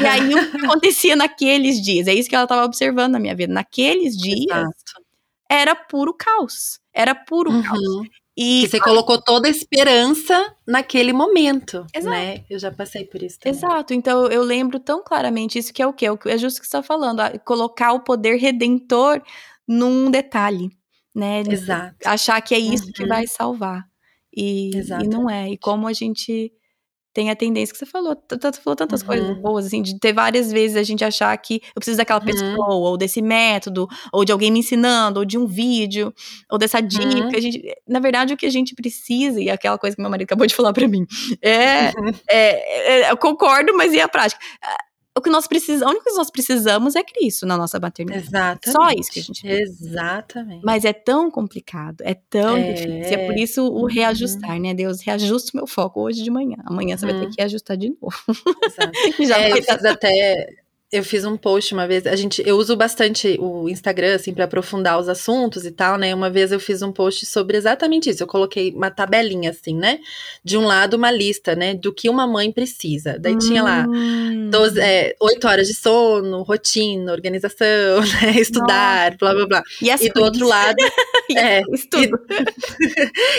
[0.00, 2.08] E aí, o que acontecia naqueles dias?
[2.08, 3.52] É isso que ela estava observando na minha vida.
[3.52, 5.02] Naqueles dias, Exato.
[5.48, 6.80] era puro caos.
[6.92, 7.62] Era puro uhum.
[7.62, 8.08] caos.
[8.40, 12.14] E que você colocou toda a esperança naquele momento, Exato.
[12.14, 12.44] né?
[12.48, 13.58] Eu já passei por isso também.
[13.58, 13.92] Exato.
[13.92, 16.06] Então eu lembro tão claramente isso que é o quê?
[16.06, 19.20] É justo o que você está falando, colocar o poder redentor
[19.66, 20.70] num detalhe,
[21.12, 21.42] né?
[21.48, 21.96] Exato.
[22.04, 22.92] Achar que é isso uhum.
[22.92, 23.84] que vai salvar.
[24.32, 25.50] E, e, não é.
[25.50, 26.52] E como a gente
[27.18, 29.06] tem a tendência que você falou, você falou tantas uhum.
[29.08, 32.26] coisas boas, assim, de ter várias vezes a gente achar que eu preciso daquela uhum.
[32.26, 36.14] pessoa, ou desse método, ou de alguém me ensinando, ou de um vídeo,
[36.48, 37.04] ou dessa dica.
[37.04, 37.30] Uhum.
[37.34, 40.26] A gente, na verdade, o que a gente precisa, e aquela coisa que meu marido
[40.26, 41.04] acabou de falar para mim,
[41.42, 42.12] é, uhum.
[42.30, 44.40] é, é, eu concordo, mas e a prática?
[45.18, 48.26] O que nós precisamos, coisa que nós precisamos é Cristo na nossa maternidade.
[48.26, 48.70] Exatamente.
[48.70, 49.88] Só isso que a gente precisa.
[49.88, 50.64] Exatamente.
[50.64, 52.72] Mas é tão complicado, é tão é.
[52.72, 53.18] difícil.
[53.18, 53.86] É por isso o uhum.
[53.86, 54.62] reajustar, uhum.
[54.62, 54.74] né?
[54.74, 56.56] Deus, reajusta o meu foco hoje de manhã.
[56.64, 57.12] Amanhã você uhum.
[57.12, 57.32] vai ter uhum.
[57.34, 58.16] que ajustar de novo.
[58.64, 58.92] Exato.
[59.26, 60.48] Já é, eu fiz até
[60.90, 64.44] eu fiz um post uma vez, a gente, eu uso bastante o Instagram assim para
[64.46, 66.14] aprofundar os assuntos e tal, né?
[66.14, 68.22] Uma vez eu fiz um post sobre exatamente isso.
[68.22, 70.00] Eu coloquei uma tabelinha assim, né?
[70.42, 73.18] De um lado uma lista, né, do que uma mãe precisa.
[73.18, 73.38] Daí hum.
[73.38, 73.86] tinha lá
[74.50, 74.82] 12, hum.
[74.82, 79.18] é, 8 horas de sono, rotina, organização, né, estudar, Nossa.
[79.18, 79.62] blá blá blá.
[79.82, 80.78] E, e do outro lado,
[81.36, 82.18] é, estudo.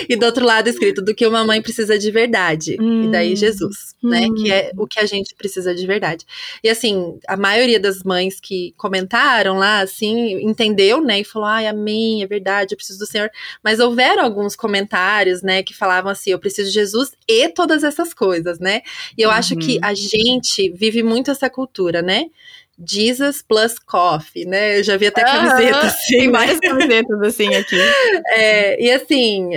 [0.08, 2.78] E, e, do outro lado escrito do que uma mãe precisa de verdade.
[2.80, 3.06] Hum.
[3.06, 3.36] E daí hum.
[3.36, 6.26] Jesus, né, que é o que a gente precisa de verdade.
[6.64, 11.22] E assim, a maioria das mães que comentaram lá, assim, entendeu, né?
[11.22, 13.30] E falou: ai, amém, é verdade, eu preciso do Senhor.
[13.64, 18.14] Mas houveram alguns comentários, né, que falavam assim: eu preciso de Jesus e todas essas
[18.14, 18.82] coisas, né?
[19.18, 19.36] E eu uhum.
[19.36, 19.80] acho que uhum.
[19.84, 22.26] a gente vive muito essa cultura, né?
[22.88, 24.80] Jesus plus coffee, né?
[24.80, 26.17] Eu já vi até camiseta assim.
[26.17, 27.75] Tem várias camisetas assim aqui.
[28.32, 29.49] É, e assim,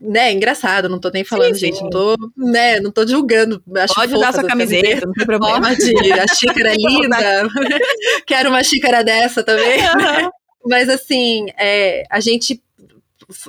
[0.00, 1.84] né, engraçado, não tô nem falando, sim, gente, sim.
[1.84, 3.62] não tô, né, não tô julgando.
[3.76, 5.68] Acho Pode usar sua camiseta, camiseta, não tem problema.
[5.68, 7.48] Pode, a xícara é linda.
[8.26, 9.80] Quero uma xícara dessa também.
[9.80, 10.30] Uhum.
[10.66, 12.62] Mas assim, é, a gente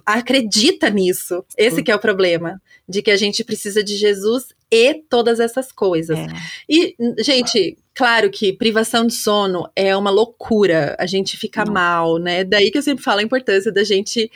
[0.05, 1.43] acredita nisso.
[1.57, 5.71] Esse que é o problema, de que a gente precisa de Jesus e todas essas
[5.71, 6.17] coisas.
[6.17, 6.28] É.
[6.67, 11.74] E, gente, Claro que privação de sono é uma loucura, a gente fica Não.
[11.74, 12.44] mal, né?
[12.44, 14.32] Daí que eu sempre falo a importância da gente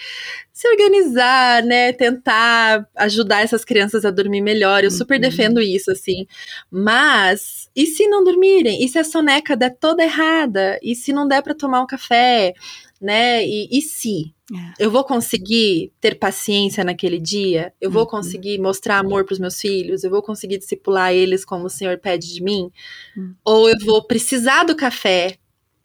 [0.53, 1.91] se organizar, né?
[1.91, 4.83] Tentar ajudar essas crianças a dormir melhor.
[4.83, 5.21] Eu super uhum.
[5.21, 6.27] defendo isso, assim.
[6.69, 8.83] Mas, e se não dormirem?
[8.83, 10.79] E se a soneca der toda errada?
[10.81, 12.53] E se não der para tomar um café?
[12.99, 13.45] Né?
[13.45, 14.33] E, e se?
[14.51, 14.85] É.
[14.85, 17.73] Eu vou conseguir ter paciência naquele dia?
[17.79, 18.09] Eu vou uhum.
[18.09, 20.03] conseguir mostrar amor para os meus filhos?
[20.03, 22.71] Eu vou conseguir discipular eles como o Senhor pede de mim?
[23.15, 23.35] Uhum.
[23.45, 25.37] Ou eu vou precisar do café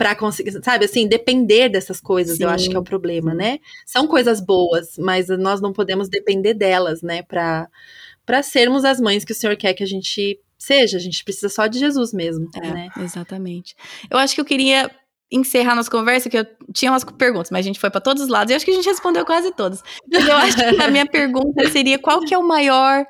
[0.02, 2.42] para conseguir, sabe, assim, depender dessas coisas, Sim.
[2.42, 3.60] eu acho que é o problema, né?
[3.86, 7.68] São coisas boas, mas nós não podemos depender delas, né, para
[8.24, 11.48] para sermos as mães que o Senhor quer que a gente seja, a gente precisa
[11.48, 12.88] só de Jesus mesmo, é, né?
[12.98, 13.74] Exatamente.
[14.08, 14.90] Eu acho que eu queria
[15.32, 18.28] encerrar nossa conversa, que eu tinha umas perguntas, mas a gente foi para todos os
[18.28, 19.82] lados e acho que a gente respondeu quase todas.
[20.12, 23.04] Mas eu acho que a minha pergunta seria qual que é o maior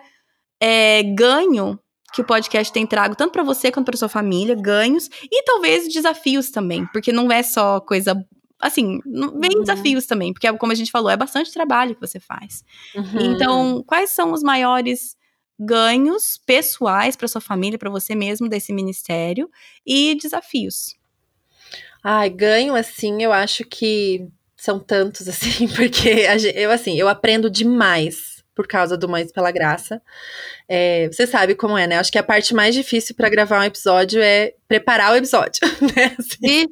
[0.61, 1.79] é, ganho
[2.15, 5.93] que o podcast tem trago, tanto para você quanto para sua família, ganhos e talvez
[5.93, 8.15] desafios também, porque não é só coisa
[8.61, 9.61] assim, vem uhum.
[9.63, 12.63] desafios também, porque como a gente falou, é bastante trabalho que você faz.
[12.95, 13.33] Uhum.
[13.35, 15.17] Então, quais são os maiores
[15.59, 19.51] ganhos pessoais para sua família, para você mesmo desse ministério
[19.85, 20.95] e desafios?
[22.03, 26.09] Ai, ganho, assim, eu acho que são tantos, assim, porque
[26.57, 30.01] eu, assim, eu aprendo demais por causa do Mães pela Graça.
[30.69, 31.99] É, você sabe como é, né?
[31.99, 35.61] Acho que a parte mais difícil para gravar um episódio é preparar o episódio,
[35.95, 36.15] né?
[36.19, 36.67] Assim,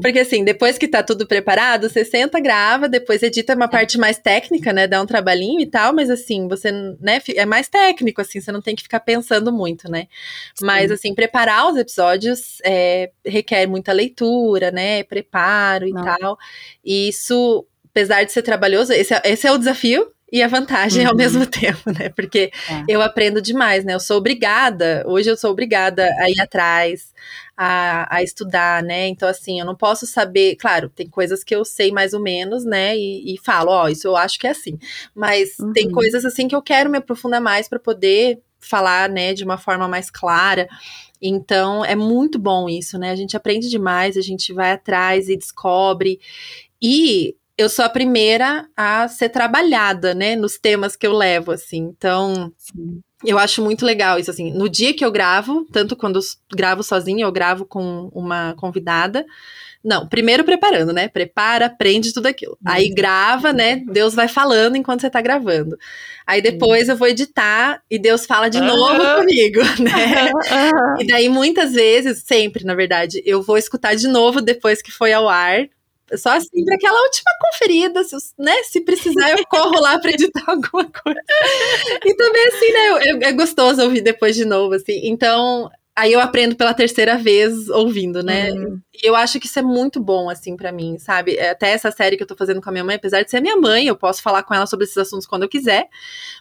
[0.00, 3.68] porque assim, depois que tá tudo preparado, você senta, grava, depois edita uma é.
[3.68, 4.86] parte mais técnica, né?
[4.86, 6.70] Dá um trabalhinho e tal, mas assim, você,
[7.00, 10.06] né, é mais técnico, assim, você não tem que ficar pensando muito, né?
[10.54, 10.66] Sim.
[10.66, 15.02] Mas assim, preparar os episódios é, requer muita leitura, né?
[15.02, 16.02] Preparo e não.
[16.04, 16.38] tal.
[16.84, 21.04] E isso, apesar de ser trabalhoso, esse é, esse é o desafio, e a vantagem
[21.04, 21.10] uhum.
[21.10, 22.08] ao mesmo tempo, né?
[22.10, 22.84] Porque é.
[22.86, 23.94] eu aprendo demais, né?
[23.94, 27.14] Eu sou obrigada, hoje eu sou obrigada a ir atrás,
[27.56, 29.08] a, a estudar, né?
[29.08, 32.64] Então, assim, eu não posso saber, claro, tem coisas que eu sei mais ou menos,
[32.64, 32.96] né?
[32.96, 34.78] E, e falo, ó, oh, isso eu acho que é assim.
[35.14, 35.72] Mas uhum.
[35.72, 39.56] tem coisas assim que eu quero me aprofundar mais para poder falar, né, de uma
[39.56, 40.68] forma mais clara.
[41.22, 43.10] Então, é muito bom isso, né?
[43.10, 46.20] A gente aprende demais, a gente vai atrás e descobre.
[46.80, 51.92] E eu sou a primeira a ser trabalhada, né, nos temas que eu levo, assim.
[51.96, 53.00] Então, Sim.
[53.24, 54.52] eu acho muito legal isso, assim.
[54.52, 56.22] No dia que eu gravo, tanto quando eu
[56.54, 59.26] gravo sozinha, eu gravo com uma convidada.
[59.84, 61.08] Não, primeiro preparando, né?
[61.08, 62.52] Prepara, aprende tudo aquilo.
[62.52, 62.72] Uhum.
[62.72, 63.82] Aí grava, né?
[63.90, 65.76] Deus vai falando enquanto você tá gravando.
[66.24, 66.94] Aí depois uhum.
[66.94, 70.30] eu vou editar e Deus fala de novo comigo, né?
[71.00, 75.12] E daí muitas vezes, sempre, na verdade, eu vou escutar de novo depois que foi
[75.12, 75.68] ao ar,
[76.16, 78.62] só assim para aquela última conferida, se, né?
[78.64, 81.20] Se precisar, eu corro lá para editar alguma coisa.
[82.04, 83.26] E também, assim, né?
[83.26, 85.00] É, é gostoso ouvir depois de novo, assim.
[85.04, 88.52] Então, aí eu aprendo pela terceira vez ouvindo, né?
[88.52, 88.80] Uhum.
[88.94, 91.36] E eu acho que isso é muito bom, assim, para mim, sabe?
[91.36, 93.40] É, até essa série que eu tô fazendo com a minha mãe, apesar de ser
[93.40, 95.88] minha mãe, eu posso falar com ela sobre esses assuntos quando eu quiser,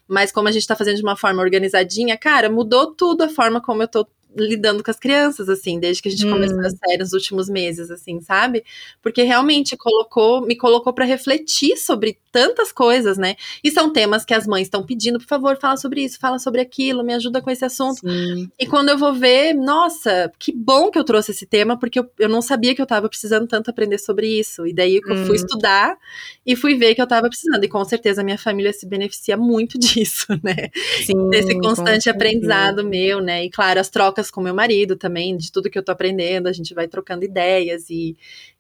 [0.08, 3.60] mas como a gente tá fazendo de uma forma organizadinha, cara, mudou tudo a forma
[3.60, 4.08] como eu tô
[4.40, 6.32] lidando com as crianças, assim, desde que a gente hum.
[6.32, 8.64] começou a série nos últimos meses, assim, sabe?
[9.02, 13.36] Porque realmente colocou, me colocou para refletir sobre tantas coisas, né?
[13.64, 16.62] E são temas que as mães estão pedindo, por favor, fala sobre isso, fala sobre
[16.62, 18.02] aquilo, me ajuda com esse assunto.
[18.02, 18.48] Sim.
[18.60, 22.08] E quando eu vou ver, nossa, que bom que eu trouxe esse tema, porque eu,
[22.20, 24.68] eu não sabia que eu tava precisando tanto aprender sobre isso.
[24.68, 25.26] E daí eu hum.
[25.26, 25.98] fui estudar
[26.46, 27.64] e fui ver que eu tava precisando.
[27.64, 30.70] E com certeza a minha família se beneficia muito disso, né?
[31.08, 33.46] Sim, Desse constante aprendizado meu, né?
[33.46, 36.54] E claro, as trocas com meu marido também, de tudo que eu tô aprendendo, a
[36.54, 38.16] gente vai trocando ideias e,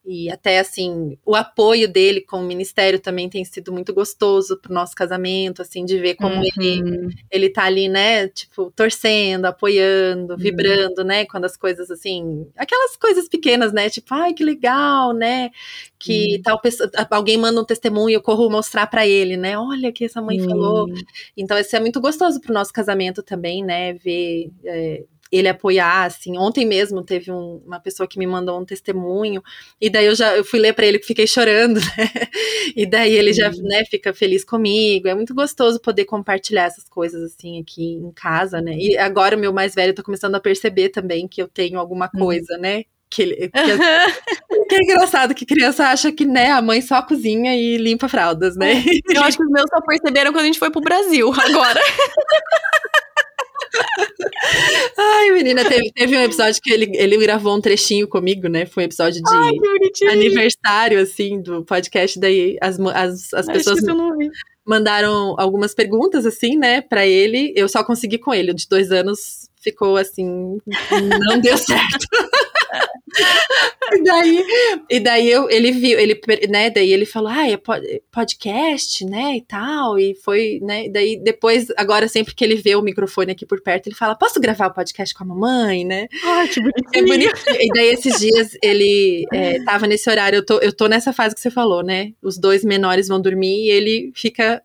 [0.10, 4.74] e até assim, o apoio dele com o ministério também tem sido muito gostoso pro
[4.74, 6.44] nosso casamento, assim, de ver como uhum.
[6.44, 10.40] ele, ele tá ali, né, tipo, torcendo, apoiando, uhum.
[10.40, 15.52] vibrando, né, quando as coisas assim, aquelas coisas pequenas, né, tipo, ai, que legal, né,
[16.00, 16.42] que uhum.
[16.42, 20.06] tal pessoa, alguém manda um testemunho, eu corro mostrar para ele, né, olha o que
[20.06, 20.88] essa mãe falou.
[21.36, 24.52] Então, isso é muito gostoso pro nosso casamento também, né, ver.
[24.64, 26.38] É, ele apoiar, assim.
[26.38, 29.42] Ontem mesmo teve um, uma pessoa que me mandou um testemunho,
[29.80, 32.12] e daí eu já eu fui ler para ele que fiquei chorando, né?
[32.76, 35.08] E daí ele já, né, fica feliz comigo.
[35.08, 38.76] É muito gostoso poder compartilhar essas coisas assim aqui em casa, né?
[38.78, 42.10] E agora o meu mais velho tá começando a perceber também que eu tenho alguma
[42.10, 42.62] coisa, uhum.
[42.62, 42.84] né?
[43.10, 47.56] Que, ele, que, que, é engraçado que criança acha que né, a mãe só cozinha
[47.56, 48.84] e limpa fraldas, né?
[49.10, 51.80] Eu acho que os meus só perceberam quando a gente foi pro Brasil agora.
[54.98, 58.66] Ai, menina, teve, teve um episódio que ele, ele gravou um trechinho comigo, né?
[58.66, 62.20] Foi um episódio de Ai, aniversário, assim, do podcast.
[62.20, 63.80] Daí as, as, as pessoas
[64.66, 67.54] mandaram algumas perguntas, assim, né, pra ele.
[67.56, 70.60] Eu só consegui com ele, de dois anos ficou assim,
[71.28, 72.08] não deu certo.
[73.94, 74.46] e daí,
[74.90, 77.58] e daí eu, ele viu, ele, né, daí ele falou, ah, é
[78.12, 82.82] podcast, né, e tal, e foi, né, daí depois, agora sempre que ele vê o
[82.82, 86.08] microfone aqui por perto, ele fala, posso gravar o podcast com a mamãe, né?
[86.24, 86.90] Ai, que bonitinho.
[86.94, 87.62] É bonitinho.
[87.62, 91.36] E daí esses dias ele é, tava nesse horário, eu tô, eu tô nessa fase
[91.36, 94.62] que você falou, né, os dois menores vão dormir e ele fica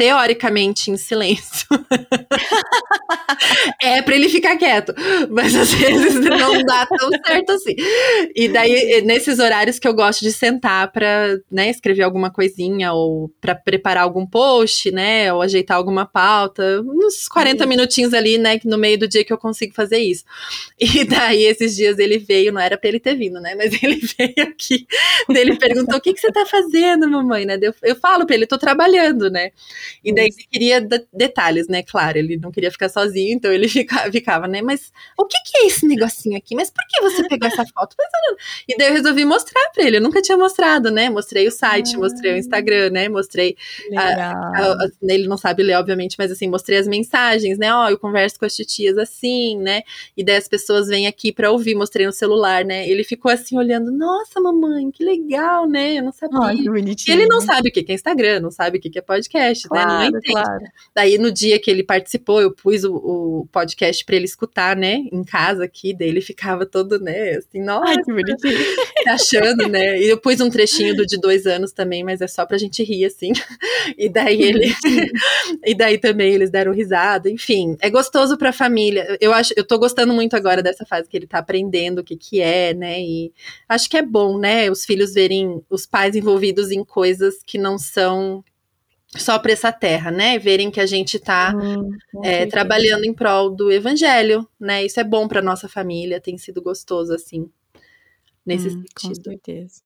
[0.00, 1.68] teoricamente em silêncio.
[3.82, 4.94] é para ele ficar quieto,
[5.28, 7.74] mas às vezes não dá tão certo assim.
[8.34, 13.30] E daí nesses horários que eu gosto de sentar para, né, escrever alguma coisinha ou
[13.42, 18.78] para preparar algum post, né, ou ajeitar alguma pauta, uns 40 minutinhos ali, né, no
[18.78, 20.24] meio do dia que eu consigo fazer isso.
[20.80, 24.00] E daí esses dias ele veio, não era para ele ter vindo, né, mas ele
[24.18, 24.86] veio aqui,
[25.28, 27.58] ele perguntou: "O que que você tá fazendo, mamãe?", né?
[27.60, 29.50] Eu, eu falo para ele: "Tô trabalhando", né?
[30.04, 30.80] E daí ele queria
[31.12, 31.82] detalhes, né?
[31.82, 34.62] Claro, ele não queria ficar sozinho, então ele ficava, ficava, né?
[34.62, 36.54] Mas o que, que é esse negocinho aqui?
[36.54, 37.96] Mas por que você pegou essa foto?
[38.68, 39.96] E daí eu resolvi mostrar pra ele.
[39.96, 41.10] Eu nunca tinha mostrado, né?
[41.10, 43.08] Mostrei o site, ah, mostrei o Instagram, né?
[43.08, 43.56] Mostrei.
[43.96, 47.72] A, a, a, ele não sabe ler, obviamente, mas assim, mostrei as mensagens, né?
[47.74, 49.82] Ó, oh, eu converso com as titias assim, né?
[50.16, 52.88] E daí as pessoas vêm aqui pra ouvir, mostrei no celular, né?
[52.88, 55.98] Ele ficou assim olhando, nossa, mamãe, que legal, né?
[55.98, 56.38] Eu não sabia.
[56.40, 57.16] Ai, que bonitinho.
[57.16, 59.79] Ele não sabe o que é Instagram, não sabe o que é podcast, né?
[59.82, 60.12] Claro.
[60.12, 60.20] né?
[60.24, 60.64] Claro, claro.
[60.94, 65.04] Daí, no dia que ele participou, eu pus o, o podcast para ele escutar, né?
[65.12, 67.36] Em casa aqui, daí ele ficava todo, né?
[67.36, 68.58] Assim, nossa, Ai, que bonitinho.
[69.08, 69.98] achando, né?
[70.00, 72.82] E eu pus um trechinho do de dois anos também, mas é só pra gente
[72.82, 73.32] rir, assim.
[73.96, 74.72] E daí ele.
[75.64, 77.76] e daí também eles deram risada, enfim.
[77.80, 79.16] É gostoso pra família.
[79.20, 82.16] Eu acho, eu tô gostando muito agora dessa fase que ele tá aprendendo o que
[82.16, 83.00] que é, né?
[83.00, 83.32] E
[83.68, 84.70] acho que é bom, né?
[84.70, 88.44] Os filhos verem os pais envolvidos em coisas que não são
[89.16, 90.38] só para essa terra, né?
[90.38, 91.90] Verem que a gente está hum,
[92.22, 94.84] é, trabalhando em prol do evangelho, né?
[94.84, 97.50] Isso é bom para nossa família, tem sido gostoso assim,
[98.46, 99.24] nesse hum, sentido.
[99.24, 99.82] Com certeza.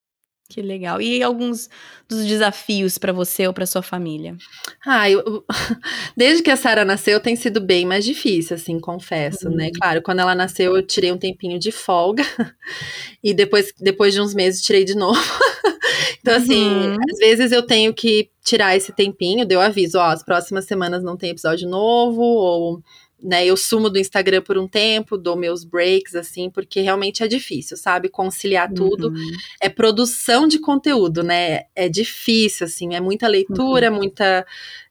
[0.48, 1.00] Que legal.
[1.00, 1.70] E alguns
[2.06, 4.36] dos desafios para você ou para sua família?
[4.84, 5.44] Ah, eu,
[6.16, 9.66] desde que a Sara nasceu tem sido bem mais difícil, assim, confesso, né?
[9.66, 9.72] Uhum.
[9.80, 12.22] Claro, quando ela nasceu eu tirei um tempinho de folga
[13.24, 15.18] e depois, depois de uns meses tirei de novo.
[16.20, 16.96] então, assim, uhum.
[17.10, 21.16] às vezes eu tenho que tirar esse tempinho, deu aviso, ó, as próximas semanas não
[21.16, 22.82] tem episódio novo, ou
[23.24, 27.26] né, eu sumo do Instagram por um tempo, dou meus breaks, assim, porque realmente é
[27.26, 28.10] difícil, sabe?
[28.10, 28.74] Conciliar uhum.
[28.74, 29.12] tudo.
[29.60, 31.62] É produção de conteúdo, né?
[31.74, 33.96] É difícil, assim, é muita leitura, uhum.
[33.96, 34.46] muita.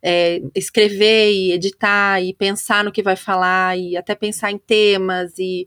[0.06, 5.40] É, escrever e editar e pensar no que vai falar e até pensar em temas
[5.40, 5.66] e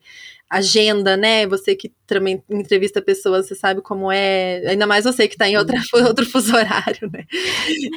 [0.49, 1.47] agenda, né?
[1.47, 4.63] Você que também entrevista pessoas, você sabe como é.
[4.67, 5.77] Ainda mais você que está em outra,
[6.07, 7.25] outro fuso horário, né?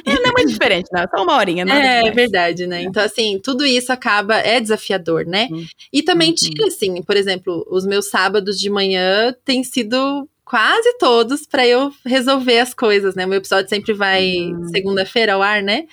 [0.04, 1.04] É, não é muito diferente, não.
[1.14, 2.06] Só uma horinha, né?
[2.06, 2.82] É verdade, né?
[2.82, 4.36] Então, assim, tudo isso acaba.
[4.36, 5.48] É desafiador, né?
[5.50, 5.64] Uhum.
[5.92, 6.34] E também uhum.
[6.34, 11.92] tira, assim, por exemplo, os meus sábados de manhã têm sido quase todos para eu
[12.04, 13.24] resolver as coisas, né?
[13.24, 14.68] O meu episódio sempre vai uhum.
[14.68, 15.86] segunda-feira ao ar, né?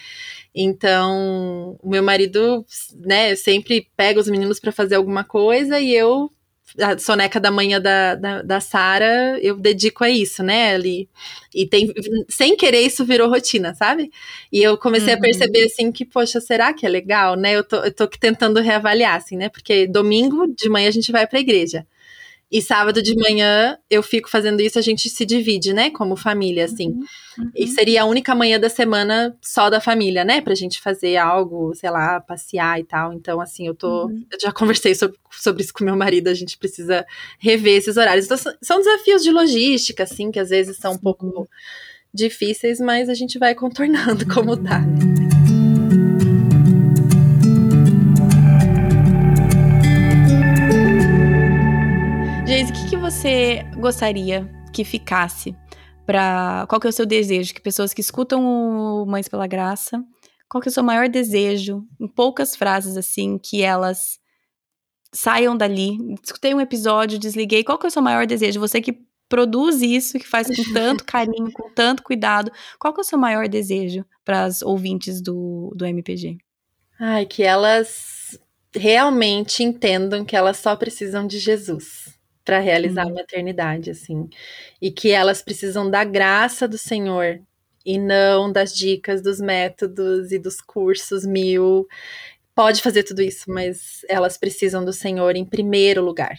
[0.59, 6.31] Então, o meu marido, né, sempre pega os meninos para fazer alguma coisa e eu
[6.79, 10.73] a soneca da manhã da, da, da Sara, eu dedico a isso, né?
[10.73, 11.09] Ali.
[11.53, 11.91] E tem,
[12.29, 14.11] sem querer, isso virou rotina, sabe?
[14.51, 15.19] E eu comecei uhum.
[15.19, 17.55] a perceber, assim, que, poxa, será que é legal, né?
[17.55, 19.49] Eu tô, eu tô tentando reavaliar, assim, né?
[19.49, 21.85] Porque domingo de manhã a gente vai pra igreja.
[22.49, 25.89] E sábado de manhã eu fico fazendo isso, a gente se divide, né?
[25.89, 26.91] Como família, assim.
[26.91, 27.05] Uhum,
[27.39, 27.51] uhum.
[27.53, 30.39] E seria a única manhã da semana só da família, né?
[30.39, 33.11] Pra gente fazer algo, sei lá, passear e tal.
[33.11, 34.05] Então, assim, eu tô.
[34.05, 34.25] Uhum.
[34.31, 37.05] Eu já conversei sobre, sobre isso com meu marido, a gente precisa
[37.37, 38.25] rever esses horários.
[38.25, 41.47] Então, são desafios de logística, assim, que às vezes são um pouco
[42.13, 44.81] difíceis, mas a gente vai contornando como dá.
[44.81, 45.36] Geise,
[53.17, 55.55] você gostaria que ficasse
[56.05, 57.51] para qual que é o seu desejo?
[57.51, 60.03] Que pessoas que escutam o Mães pela Graça,
[60.47, 61.83] qual que é o seu maior desejo?
[61.99, 64.19] Em poucas frases assim, que elas
[65.11, 65.97] saiam dali.
[66.23, 67.63] Escutei um episódio, desliguei.
[67.63, 68.59] Qual que é o seu maior desejo?
[68.59, 72.51] Você que produz isso, que faz com tanto carinho, com tanto cuidado.
[72.77, 76.37] Qual que é o seu maior desejo para as ouvintes do, do MPG?
[76.99, 78.39] Ai, que elas
[78.75, 82.15] realmente entendam que elas só precisam de Jesus
[82.47, 83.11] para realizar uhum.
[83.11, 84.29] a maternidade, assim.
[84.81, 87.41] E que elas precisam da graça do Senhor
[87.85, 91.85] e não das dicas, dos métodos e dos cursos mil.
[92.55, 96.37] Pode fazer tudo isso, mas elas precisam do Senhor em primeiro lugar.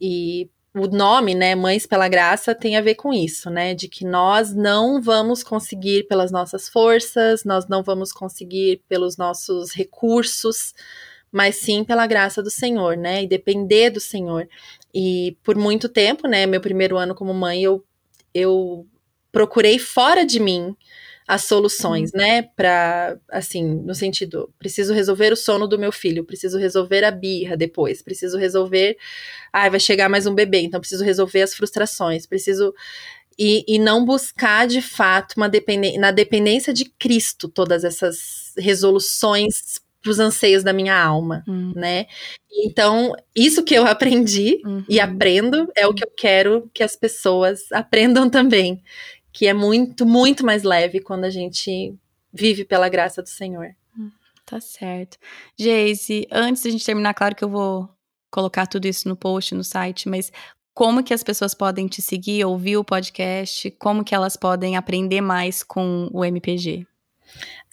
[0.00, 3.74] E o nome, né, Mães pela Graça, tem a ver com isso, né?
[3.74, 9.72] De que nós não vamos conseguir pelas nossas forças, nós não vamos conseguir pelos nossos
[9.72, 10.72] recursos,
[11.32, 13.24] mas sim pela graça do Senhor, né?
[13.24, 14.46] E depender do Senhor.
[14.94, 17.84] E por muito tempo, né, meu primeiro ano como mãe, eu,
[18.34, 18.86] eu
[19.30, 20.76] procurei fora de mim
[21.26, 22.18] as soluções, uhum.
[22.18, 22.42] né?
[22.42, 27.56] Para assim, no sentido, preciso resolver o sono do meu filho, preciso resolver a birra
[27.56, 28.96] depois, preciso resolver,
[29.52, 32.74] ai, vai chegar mais um bebê, então preciso resolver as frustrações, preciso
[33.38, 39.80] e, e não buscar de fato uma dependência na dependência de Cristo todas essas resoluções
[40.10, 41.72] os anseios da minha alma, uhum.
[41.74, 42.06] né?
[42.64, 44.84] Então, isso que eu aprendi uhum.
[44.88, 48.82] e aprendo é o que eu quero que as pessoas aprendam também,
[49.32, 51.94] que é muito, muito mais leve quando a gente
[52.32, 53.74] vive pela graça do Senhor.
[53.98, 54.10] Hum,
[54.44, 55.18] tá certo.
[55.58, 57.88] Geise, antes da gente terminar, claro que eu vou
[58.30, 60.32] colocar tudo isso no post, no site, mas
[60.74, 65.20] como que as pessoas podem te seguir, ouvir o podcast, como que elas podem aprender
[65.20, 66.86] mais com o MPG?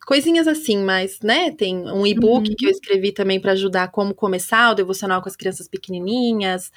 [0.05, 1.51] coisinhas assim, mas, né?
[1.51, 2.55] Tem um e-book uhum.
[2.57, 6.71] que eu escrevi também para ajudar como começar o devocional com as crianças pequenininhas.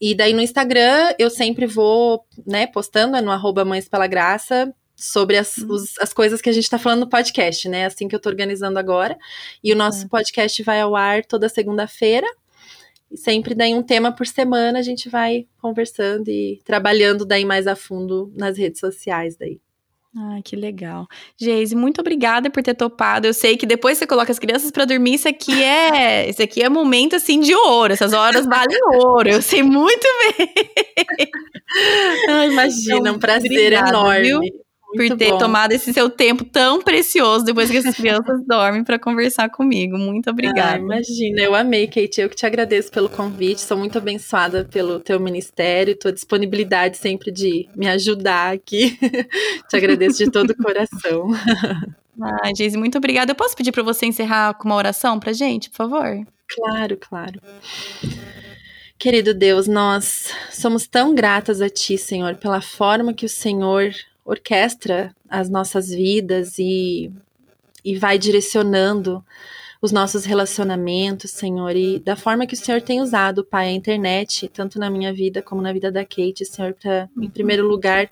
[0.00, 4.72] E daí no Instagram eu sempre vou, né, postando é no arroba Mães Pela Graça
[4.94, 5.74] sobre as, uhum.
[5.74, 7.86] os, as coisas que a gente está falando no podcast, né?
[7.86, 9.16] Assim que eu estou organizando agora.
[9.62, 12.26] E o nosso podcast vai ao ar toda segunda-feira.
[13.10, 17.66] E sempre daí um tema por semana a gente vai conversando e trabalhando daí mais
[17.66, 19.60] a fundo nas redes sociais daí.
[20.20, 21.06] Ai, que legal.
[21.36, 23.28] Geise, muito obrigada por ter topado.
[23.28, 26.60] Eu sei que depois você coloca as crianças para dormir, isso aqui é, isso aqui
[26.60, 27.92] é momento assim de ouro.
[27.92, 29.28] Essas horas valem ouro.
[29.28, 30.06] Eu sei muito
[30.36, 30.50] bem.
[32.30, 34.22] Ai, imagina, então, um prazer obrigada, enorme.
[34.26, 34.67] Viu?
[34.94, 35.38] Muito por ter bom.
[35.38, 39.98] tomado esse seu tempo tão precioso depois que as crianças dormem para conversar comigo.
[39.98, 40.76] Muito obrigada.
[40.76, 42.20] Ah, imagina, eu amei, Kate.
[42.20, 43.60] Eu que te agradeço pelo convite.
[43.60, 48.98] Sou muito abençoada pelo teu ministério, tua disponibilidade sempre de me ajudar aqui.
[49.68, 51.28] te agradeço de todo o coração.
[52.42, 53.30] Ai, Geise, muito obrigada.
[53.30, 56.26] Eu posso pedir para você encerrar com uma oração pra gente, por favor?
[56.48, 57.40] Claro, claro.
[58.98, 63.92] Querido Deus, nós somos tão gratas a Ti, Senhor, pela forma que o Senhor
[64.28, 67.10] orquestra as nossas vidas e,
[67.82, 69.24] e vai direcionando
[69.80, 74.46] os nossos relacionamentos, Senhor, e da forma que o Senhor tem usado, Pai, a internet,
[74.48, 78.10] tanto na minha vida como na vida da Kate, Senhor, para, em primeiro lugar,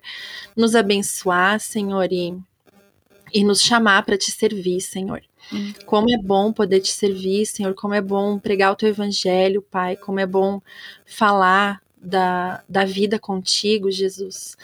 [0.55, 2.35] nos abençoar, Senhor, e,
[3.31, 5.21] e nos chamar para te servir, Senhor.
[5.85, 9.95] Como é bom poder te servir, Senhor, como é bom pregar o teu evangelho, Pai,
[9.95, 10.61] como é bom
[11.05, 14.57] falar da, da vida contigo, Jesus.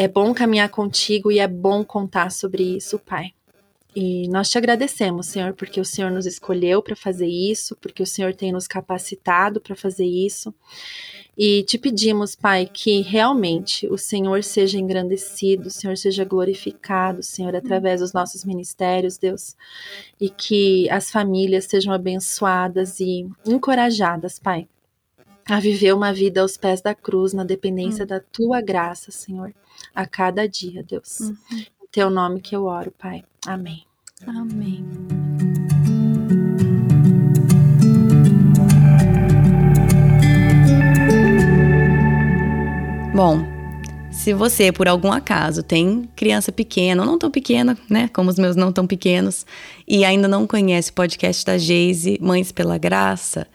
[0.00, 3.32] É bom caminhar contigo e é bom contar sobre isso, Pai.
[3.96, 8.06] E nós te agradecemos, Senhor, porque o Senhor nos escolheu para fazer isso, porque o
[8.06, 10.54] Senhor tem nos capacitado para fazer isso.
[11.36, 17.56] E te pedimos, Pai, que realmente o Senhor seja engrandecido, o Senhor seja glorificado, Senhor,
[17.56, 19.56] através dos nossos ministérios, Deus.
[20.20, 24.68] E que as famílias sejam abençoadas e encorajadas, Pai,
[25.44, 28.06] a viver uma vida aos pés da cruz, na dependência hum.
[28.06, 29.52] da tua graça, Senhor
[29.94, 31.20] a cada dia, Deus.
[31.20, 31.36] Uhum.
[31.52, 33.24] Em teu nome que eu oro, Pai.
[33.46, 33.84] Amém.
[34.26, 34.84] Amém.
[43.14, 43.44] Bom,
[44.12, 48.08] se você, por algum acaso, tem criança pequena, ou não tão pequena, né?
[48.08, 49.46] Como os meus não tão pequenos,
[49.86, 53.46] e ainda não conhece o podcast da Geise, Mães pela Graça,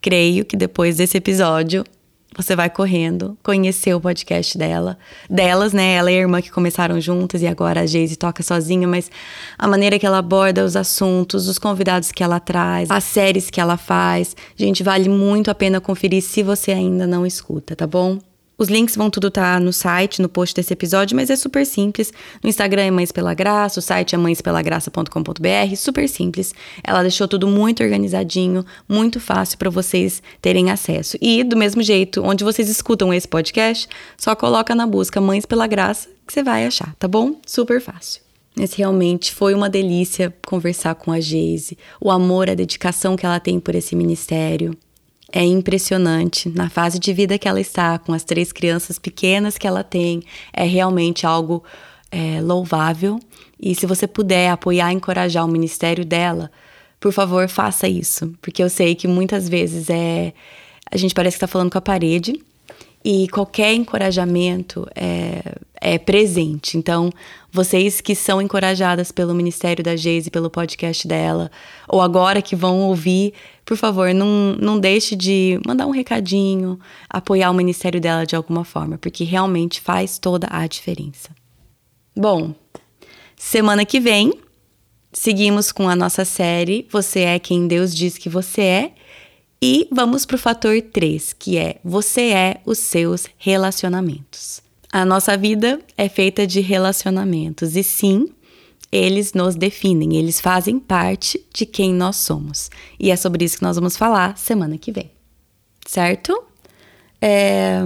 [0.00, 1.84] creio que depois desse episódio
[2.36, 5.94] você vai correndo, conhecer o podcast dela, delas, né?
[5.94, 9.10] Ela e a irmã que começaram juntas e agora a Geise toca sozinha, mas
[9.56, 13.60] a maneira que ela aborda os assuntos, os convidados que ela traz, as séries que
[13.60, 18.18] ela faz, gente, vale muito a pena conferir se você ainda não escuta, tá bom?
[18.58, 21.66] Os links vão tudo estar tá no site, no post desse episódio, mas é super
[21.66, 22.12] simples.
[22.42, 26.54] No Instagram é Mães Pela Graça, o site é mãespelagraça.com.br, super simples.
[26.82, 31.18] Ela deixou tudo muito organizadinho, muito fácil para vocês terem acesso.
[31.20, 35.66] E do mesmo jeito, onde vocês escutam esse podcast, só coloca na busca Mães Pela
[35.66, 37.36] Graça que você vai achar, tá bom?
[37.46, 38.20] Super fácil.
[38.58, 43.38] Mas realmente foi uma delícia conversar com a Geise, o amor, a dedicação que ela
[43.38, 44.76] tem por esse ministério
[45.36, 49.66] é impressionante na fase de vida que ela está, com as três crianças pequenas que
[49.66, 50.22] ela tem.
[50.50, 51.62] É realmente algo
[52.10, 53.20] é, louvável.
[53.60, 56.50] E se você puder apoiar, encorajar o ministério dela,
[56.98, 58.34] por favor, faça isso.
[58.40, 60.32] Porque eu sei que muitas vezes é.
[60.90, 62.40] A gente parece que está falando com a parede.
[63.04, 65.42] E qualquer encorajamento é,
[65.80, 66.78] é presente.
[66.78, 67.12] Então,
[67.52, 71.50] vocês que são encorajadas pelo Ministério da Geise, pelo podcast dela,
[71.86, 73.32] ou agora que vão ouvir,
[73.66, 76.78] por favor, não, não deixe de mandar um recadinho,
[77.10, 81.30] apoiar o Ministério dela de alguma forma, porque realmente faz toda a diferença.
[82.16, 82.54] Bom,
[83.36, 84.32] semana que vem,
[85.12, 88.92] seguimos com a nossa série Você é quem Deus diz que você é.
[89.60, 94.62] E vamos para o fator 3, que é você é os seus relacionamentos.
[94.92, 98.28] A nossa vida é feita de relacionamentos e sim,
[98.96, 102.70] eles nos definem, eles fazem parte de quem nós somos.
[102.98, 105.10] E é sobre isso que nós vamos falar semana que vem.
[105.86, 106.44] Certo?
[107.20, 107.82] É...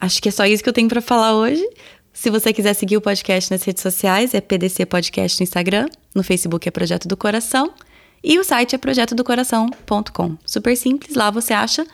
[0.00, 1.66] Acho que é só isso que eu tenho para falar hoje.
[2.12, 6.22] Se você quiser seguir o podcast nas redes sociais, é PDC Podcast no Instagram, no
[6.22, 7.72] Facebook é Projeto do Coração
[8.22, 10.36] e o site é projetodocoração.com.
[10.44, 11.86] Super simples, lá você acha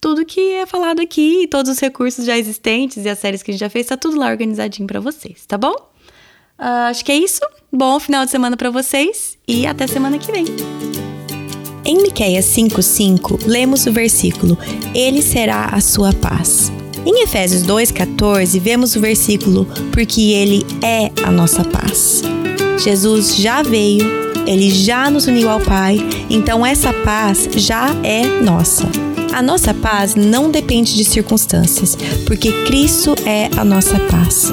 [0.00, 3.54] tudo que é falado aqui, todos os recursos já existentes e as séries que a
[3.54, 5.74] gente já fez, tá tudo lá organizadinho para vocês, tá bom?
[6.58, 7.40] Uh, acho que é isso.
[7.72, 10.44] Bom final de semana para vocês e até semana que vem.
[11.84, 14.56] Em Miqueias 5:5, lemos o versículo:
[14.94, 16.72] Ele será a sua paz.
[17.04, 22.22] Em Efésios 2:14, vemos o versículo: Porque ele é a nossa paz.
[22.78, 24.04] Jesus já veio,
[24.46, 25.98] ele já nos uniu ao Pai,
[26.30, 28.88] então essa paz já é nossa.
[29.32, 34.52] A nossa paz não depende de circunstâncias, porque Cristo é a nossa paz.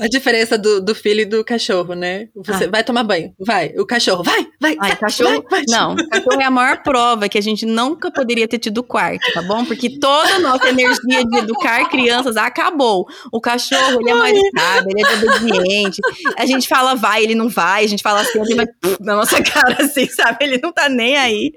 [0.00, 2.28] A diferença do, do filho e do cachorro, né?
[2.36, 2.70] Você ah.
[2.70, 3.72] vai tomar banho, vai.
[3.78, 4.76] O cachorro, vai, vai.
[4.80, 5.64] Ai, cachorro, vai, vai.
[5.68, 9.42] Não, cachorro é a maior prova que a gente nunca poderia ter tido quarto, tá
[9.42, 9.64] bom?
[9.64, 13.06] Porque toda a nossa energia de educar crianças acabou.
[13.32, 16.00] O cachorro, ele é mais sábio, ele é obediente.
[16.36, 17.84] A gente fala vai, ele não vai.
[17.84, 18.66] A gente fala assim, ele vai
[19.00, 20.44] na nossa cara assim, sabe?
[20.44, 21.52] Ele não tá nem aí.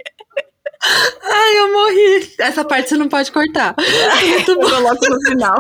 [0.82, 2.34] Ai, eu morri.
[2.38, 3.76] Essa parte você não pode cortar.
[4.28, 4.64] Muito bom.
[4.64, 5.58] Eu coloco no final.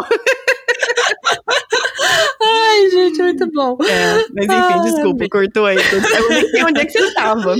[2.41, 3.77] Ai, gente, muito bom.
[3.83, 5.77] É, mas enfim, Ai, desculpa, cortou aí.
[5.77, 7.55] Eu nem sei onde é que você estava.